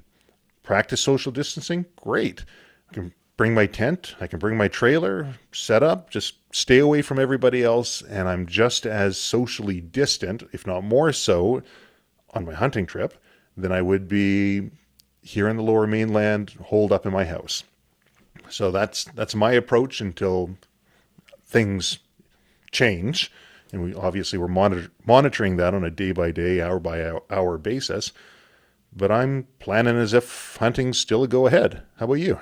[0.64, 2.46] Practice social distancing, great.
[2.90, 7.02] I can bring my tent, I can bring my trailer, set up, just stay away
[7.02, 11.62] from everybody else, and I'm just as socially distant, if not more so,
[12.34, 13.14] on my hunting trip
[13.58, 14.72] than I would be
[15.22, 17.66] here in the lower mainland, holed up in my house.
[18.50, 20.56] So that's that's my approach until
[21.56, 22.00] things
[22.72, 23.32] change,
[23.72, 27.58] and we obviously we're monitor, monitoring that on a day by day, hour by hour,
[27.58, 28.12] basis.
[28.94, 31.84] But I'm planning as if hunting's still a go ahead.
[31.98, 32.40] How about you?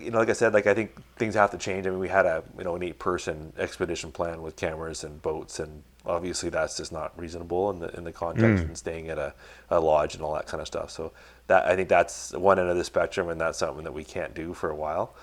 [0.00, 1.86] you know, like I said, like I think things have to change.
[1.86, 5.20] I mean, we had a you know an eight person expedition plan with cameras and
[5.20, 8.68] boats, and obviously that's just not reasonable in the in the context mm.
[8.68, 9.34] and staying at a,
[9.70, 10.90] a lodge and all that kind of stuff.
[10.90, 11.12] So
[11.48, 14.34] that I think that's one end of the spectrum, and that's something that we can't
[14.34, 15.14] do for a while.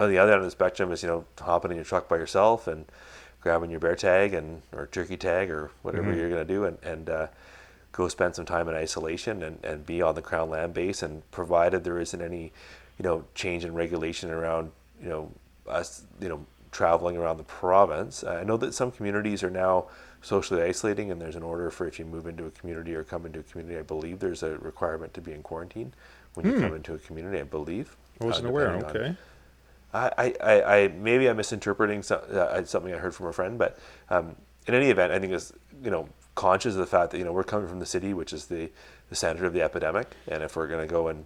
[0.00, 2.16] On the other end of the spectrum is you know hopping in your truck by
[2.16, 2.84] yourself and
[3.40, 7.08] grabbing your bear tag and or turkey tag or whatever you're gonna do, and and
[7.10, 7.26] uh,
[7.92, 11.28] go spend some time in isolation and, and be on the crown land base and
[11.30, 12.52] provided there isn't any
[12.98, 15.30] you know change in regulation around you know
[15.68, 19.84] us you know traveling around the province i know that some communities are now
[20.22, 23.24] socially isolating and there's an order for if you move into a community or come
[23.26, 25.92] into a community i believe there's a requirement to be in quarantine
[26.34, 28.72] when you come into a community i believe I wasn't uh, aware.
[28.76, 29.16] depending on- Okay.
[29.94, 33.78] I, I, I, maybe I'm misinterpreting some, uh, something I heard from a friend, but
[34.10, 34.34] um,
[34.66, 37.32] in any event, I think is you know conscious of the fact that you know
[37.32, 38.70] we're coming from the city, which is the,
[39.08, 41.24] the center of the epidemic, and if we're going to go and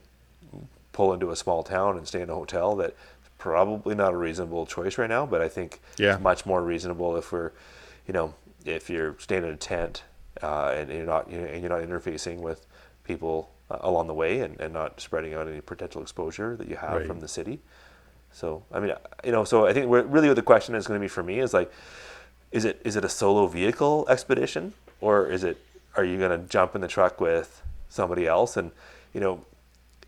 [0.92, 2.94] pull into a small town and stay in a hotel, that
[3.38, 5.24] probably not a reasonable choice right now.
[5.24, 6.14] But I think Yeah.
[6.14, 7.52] it's much more reasonable if we're,
[8.06, 8.34] you know,
[8.66, 10.02] if you're staying in a tent
[10.42, 12.66] uh, and you're not you know, and you're not interfacing with
[13.04, 16.76] people uh, along the way and, and not spreading out any potential exposure that you
[16.76, 17.06] have Right.
[17.06, 17.60] from the city.
[18.32, 18.92] So I mean,
[19.24, 21.40] you know, so I think really what the question is going to be for me
[21.40, 21.72] is like,
[22.52, 25.58] is it is it a solo vehicle expedition or is it
[25.96, 28.56] are you going to jump in the truck with somebody else?
[28.56, 28.70] And
[29.12, 29.44] you know,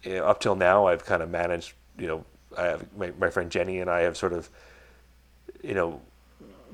[0.04, 1.72] eh, up till now, I've kind of managed.
[1.98, 2.24] You know,
[2.56, 4.48] I have my, my friend Jenny and I have sort of,
[5.62, 6.00] you know,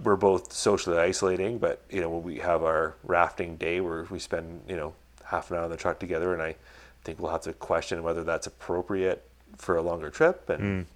[0.02, 4.18] we're both socially isolating, but you know, when we have our rafting day where we
[4.18, 4.94] spend you know
[5.24, 6.56] half an hour in the truck together, and I
[7.04, 9.24] think we'll have to question whether that's appropriate
[9.56, 10.86] for a longer trip and mm.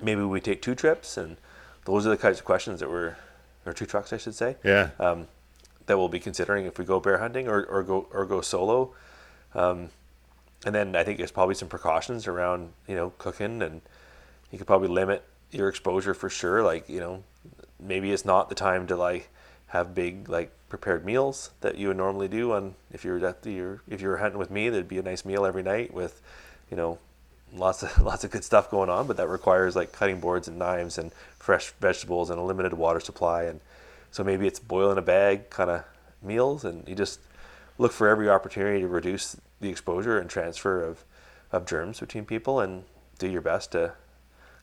[0.00, 1.36] Maybe we take two trips and
[1.84, 3.16] those are the kinds of questions that we're
[3.66, 4.90] or two trucks i should say Yeah.
[4.98, 5.26] um,
[5.86, 8.94] that we'll be considering if we go bear hunting or, or go or go solo.
[9.54, 9.90] Um,
[10.64, 13.82] and then I think there's probably some precautions around you know cooking, and
[14.52, 16.62] you could probably limit your exposure for sure.
[16.62, 17.24] Like you know,
[17.80, 19.28] maybe it's not the time to like
[19.66, 23.78] have big like prepared meals that you would normally do on if you're at the,
[23.88, 26.22] if you were hunting with me, there'd be a nice meal every night with,
[26.70, 26.98] you know,
[27.54, 30.58] lots of lots of good stuff going on, but that requires like cutting boards and
[30.58, 33.60] knives and fresh vegetables and a limited water supply and
[34.12, 35.84] so maybe it's boil in a bag kind of
[36.22, 37.18] meals and you just
[37.78, 41.04] look for every opportunity to reduce the exposure and transfer of,
[41.50, 42.84] of germs between people and
[43.18, 43.92] do your best to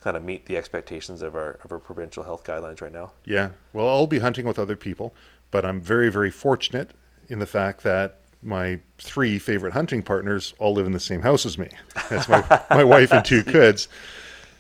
[0.01, 3.11] kind of meet the expectations of our of our provincial health guidelines right now.
[3.25, 3.49] Yeah.
[3.73, 5.13] Well, I'll be hunting with other people,
[5.51, 6.91] but I'm very very fortunate
[7.27, 11.45] in the fact that my three favorite hunting partners all live in the same house
[11.45, 11.69] as me.
[12.09, 13.87] That's my my wife and two kids.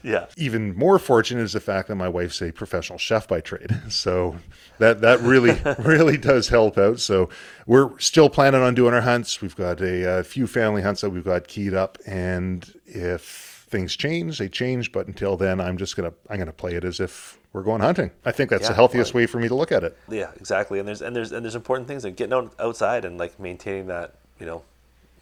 [0.01, 0.27] Yeah.
[0.37, 3.75] Even more fortunate is the fact that my wife's a professional chef by trade.
[3.89, 4.37] So
[4.77, 6.99] that that really really does help out.
[6.99, 7.29] So
[7.67, 9.41] we're still planning on doing our hunts.
[9.41, 13.95] We've got a, a few family hunts that we've got keyed up, and if things
[13.95, 14.91] change, they change.
[14.91, 18.11] But until then, I'm just gonna I'm gonna play it as if we're going hunting.
[18.25, 19.97] I think that's Yeah, the healthiest way for me to look at it.
[20.09, 20.79] Yeah, exactly.
[20.79, 23.87] And there's and there's and there's important things like getting out outside and like maintaining
[23.87, 24.63] that you know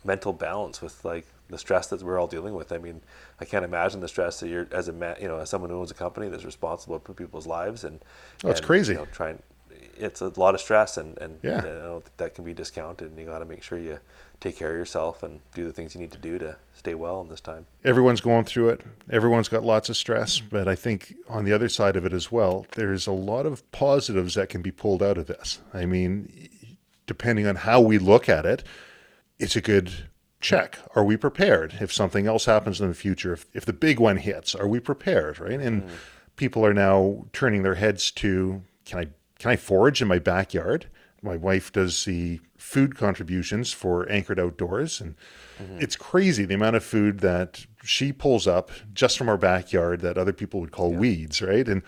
[0.03, 2.71] mental balance with like the stress that we're all dealing with.
[2.71, 3.01] I mean,
[3.39, 5.91] I can't imagine the stress that you're as a you know, as someone who owns
[5.91, 7.99] a company that's responsible for people's lives and.
[8.43, 8.93] Oh, it's and, crazy.
[8.93, 9.41] You know, trying,
[9.97, 11.99] it's a lot of stress and and Yeah.
[12.17, 13.11] That can be discounted.
[13.11, 13.99] And you got to make sure you
[14.39, 17.21] take care of yourself and do the things you need to do to stay well
[17.21, 17.65] in this time.
[17.83, 18.81] everyone's going through it.
[19.11, 20.49] Everyone's got lots of stress, mm-hmm.
[20.49, 23.69] but I think on the other side of it as well, there's a lot of
[23.71, 25.59] positives that can be pulled out of this.
[25.73, 26.49] I mean,
[27.07, 28.63] depending on how we look at it,
[29.39, 29.91] it's a good
[30.39, 30.77] check.
[30.95, 33.33] Are we prepared if something else happens in the future?
[33.33, 35.39] If, if the big one hits, are we prepared?
[35.39, 35.59] Right.
[35.59, 35.89] And mm.
[36.35, 39.07] people are now turning their heads to can I
[39.39, 40.87] can I forage in my backyard?
[41.21, 45.15] My wife does the food contributions for Anchored Outdoors, and
[45.57, 45.77] mm-hmm.
[45.79, 50.17] it's crazy the amount of food that she pulls up just from our backyard that
[50.17, 51.65] other people would call weeds, right?
[51.65, 51.81] And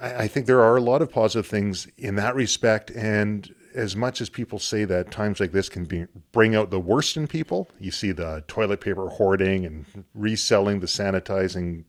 [0.00, 2.90] I, I think there are a lot of positive things in that respect.
[2.90, 6.80] And as much as people say that times like this can be bring out the
[6.80, 9.86] worst in people, you see the toilet paper hoarding and
[10.16, 11.84] reselling the sanitizing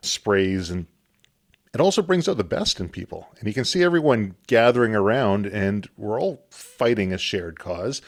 [0.00, 0.86] sprays and
[1.74, 3.28] it also brings out the best in people.
[3.38, 8.02] And you can see everyone gathering around, and we're all fighting a shared cause.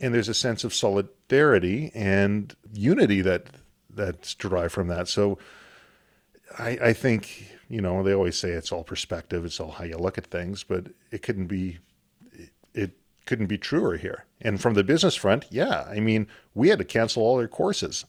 [0.00, 3.46] And there's a sense of solidarity and unity that
[3.88, 5.08] that's derived from that.
[5.08, 5.38] So
[6.58, 9.96] I, I think, you know, they always say it's all perspective, it's all how you
[9.96, 11.78] look at things, but it couldn't be
[12.74, 14.24] it couldn't be truer here.
[14.40, 18.04] And from the business front, yeah, I mean, we had to cancel all our courses.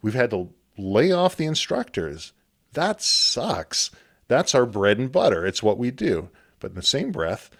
[0.00, 2.32] We've had to lay off the instructors.
[2.72, 3.90] That sucks.
[4.28, 5.46] That's our bread and butter.
[5.46, 6.28] It's what we do.
[6.60, 7.50] But in the same breath,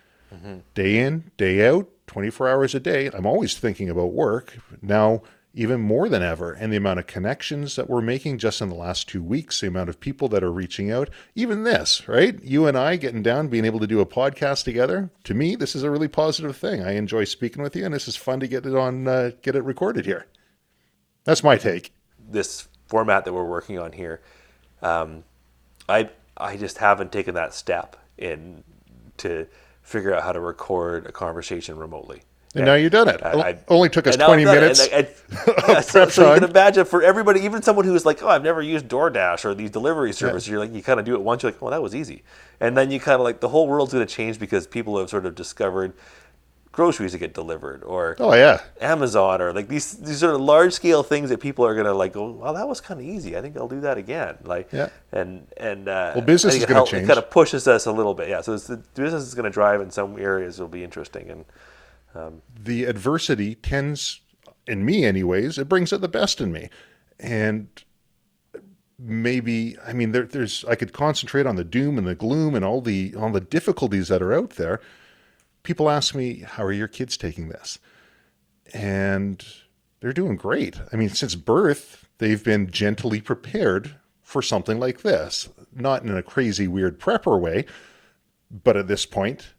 [0.75, 4.59] day in, day out, 24 hours a day, I'm always thinking about work.
[4.83, 5.23] Now,
[5.55, 8.75] even more than ever, and the amount of connections that we're making just in the
[8.75, 12.41] last two weeks, the amount of people that are reaching out, even this, right?
[12.45, 15.11] You and I getting down, being able to do a podcast together.
[15.25, 16.83] To me, this is a really positive thing.
[16.83, 19.57] I enjoy speaking with you, and this is fun to get it on, uh, get
[19.57, 20.27] it recorded here.
[21.25, 21.93] That's my take.
[22.31, 24.21] this format that we're working on here,
[24.83, 25.25] um,
[25.89, 28.63] I I just haven't taken that step in
[29.19, 29.47] to
[29.83, 32.23] figure out how to record a conversation remotely.
[32.55, 33.21] And now you've done it.
[33.23, 34.87] I- I- Only took us 20 I've done it, minutes.
[34.89, 38.23] and I- I- yeah, so, so you can imagine for everybody, even someone who's like,
[38.23, 41.15] "Oh, I've never used DoorDash or these delivery services." You're like, you kind of do
[41.15, 41.43] it once.
[41.43, 42.23] You're like, "Oh, that was easy,"
[42.59, 45.11] and then you kind of like the whole world's going to change because people have
[45.11, 45.93] sort of discovered
[46.73, 48.61] groceries that get delivered or oh, yeah.
[48.81, 52.13] Amazon or like these these sort of large scale things that people are gonna like
[52.13, 53.37] go, well, that was kind of easy.
[53.37, 54.37] I think I'll do that again.
[54.45, 54.89] Like, Yeah.
[55.13, 57.05] and and uh, Well, business is gonna help- change.
[57.05, 58.29] It kind of pushes us a little bit.
[58.29, 58.41] Yeah.
[58.43, 60.59] So it's the business is gonna drive in some areas.
[60.59, 61.45] It'll be interesting and
[62.65, 64.21] the adversity tends,
[64.67, 66.69] in me anyways, it brings out the best in me.
[67.21, 67.69] And
[68.99, 72.65] maybe, I mean, there, there's, I could concentrate on the doom and the gloom and
[72.65, 74.81] all the, all the difficulties that are out there.
[75.69, 77.79] People ask me, how are your kids taking this?
[78.73, 79.47] And
[80.01, 80.81] they're doing great.
[80.91, 86.23] I mean, since birth, they've been gently prepared for something like this, not in a
[86.23, 87.67] crazy, weird prepper way,
[88.51, 89.53] but at this point,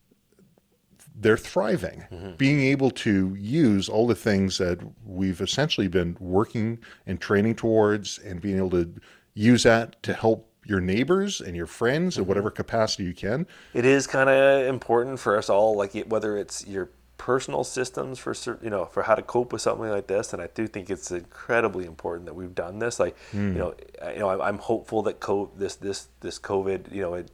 [1.15, 2.05] they're thriving.
[2.11, 2.37] Mm-hmm.
[2.37, 8.17] Being able to use all the things that we've essentially been working and training towards,
[8.17, 8.95] and being able to
[9.35, 13.47] use that to help your neighbors and your friends in whatever capacity you can.
[13.73, 15.75] it is kind of important for us all.
[15.75, 19.61] Like whether it's your personal systems for cer- you know for how to cope with
[19.61, 22.99] something like this, and I do think it's incredibly important that we've done this.
[22.99, 26.93] Like you know, I- you know, I'm, I'm hopeful that co- this this this COVID,
[26.93, 27.31] you know, it.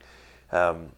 [0.51, 0.91] Um,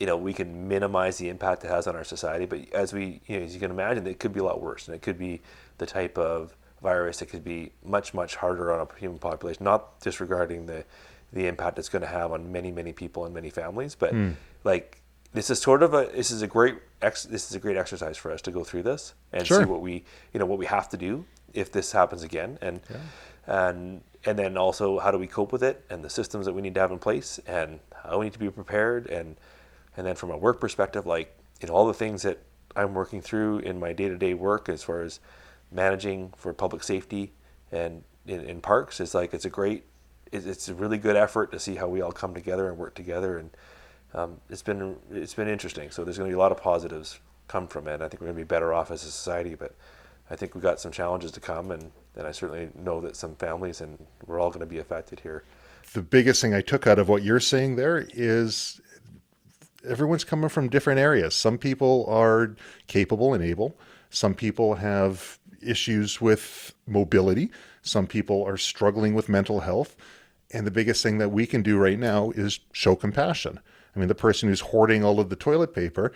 [0.00, 2.44] you know we can minimize the impact it has on our society.
[2.46, 4.86] But as we you know, as you can imagine, it could be a lot worse,
[4.88, 5.42] and it could be
[5.78, 9.62] the type of virus that could be much much harder on a human population.
[9.64, 10.84] Not disregarding the
[11.32, 14.34] the impact it's going to have on many many people and many families, but mm.
[14.64, 15.02] like
[15.32, 18.16] this is sort of a this is a great ex, this is a great exercise
[18.16, 19.60] for us to go through this and sure.
[19.60, 21.24] see what we you know what we have to do
[21.54, 23.70] if this happens again and yeah.
[23.70, 26.62] and and then also how do we cope with it and the systems that we
[26.62, 29.36] need to have in place and how we need to be prepared and
[29.96, 32.38] and then from a work perspective like you know all the things that
[32.74, 35.20] I'm working through in my day-to-day work as far as
[35.70, 37.32] managing for public safety
[37.70, 39.84] and in, in parks is like it's a great
[40.32, 43.38] it's a really good effort to see how we all come together and work together
[43.38, 43.50] and
[44.14, 45.90] um, it's been it's been interesting.
[45.90, 47.18] So there's going to be a lot of positives
[47.48, 48.00] come from it.
[48.00, 49.74] I think we're going to be better off as a society, but
[50.30, 53.34] I think we've got some challenges to come, and, and I certainly know that some
[53.36, 55.44] families and we're all going to be affected here.
[55.94, 58.80] The biggest thing I took out of what you're saying there is
[59.86, 61.34] everyone's coming from different areas.
[61.34, 62.54] Some people are
[62.86, 63.76] capable and able.
[64.10, 67.50] Some people have issues with mobility.
[67.82, 69.96] Some people are struggling with mental health.
[70.52, 73.58] And the biggest thing that we can do right now is show compassion.
[73.94, 76.12] I mean, the person who's hoarding all of the toilet paper,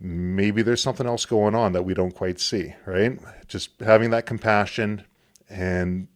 [0.00, 3.18] maybe there's something else going on that we don't quite see, right?
[3.48, 5.04] Just having that compassion
[5.48, 6.08] and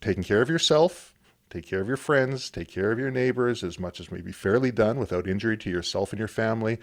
[0.00, 1.14] taking care of yourself,
[1.50, 4.32] take care of your friends, take care of your neighbors as much as may be
[4.32, 6.78] fairly done without injury to yourself and your family,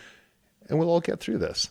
[0.68, 1.70] and we'll all get through this.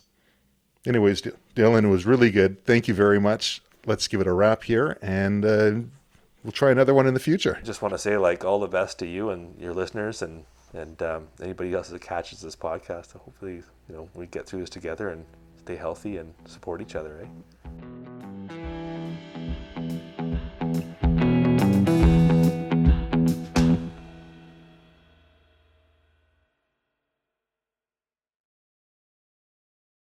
[0.85, 1.21] Anyways,
[1.55, 2.65] Dylan was really good.
[2.65, 3.61] Thank you very much.
[3.85, 5.71] Let's give it a wrap here, and uh,
[6.43, 7.59] we'll try another one in the future.
[7.63, 11.01] Just want to say, like, all the best to you and your listeners, and and
[11.01, 13.13] um, anybody else that catches this podcast.
[13.13, 13.55] Hopefully,
[13.89, 15.25] you know, we get through this together and
[15.57, 17.21] stay healthy and support each other.
[17.23, 18.20] Eh?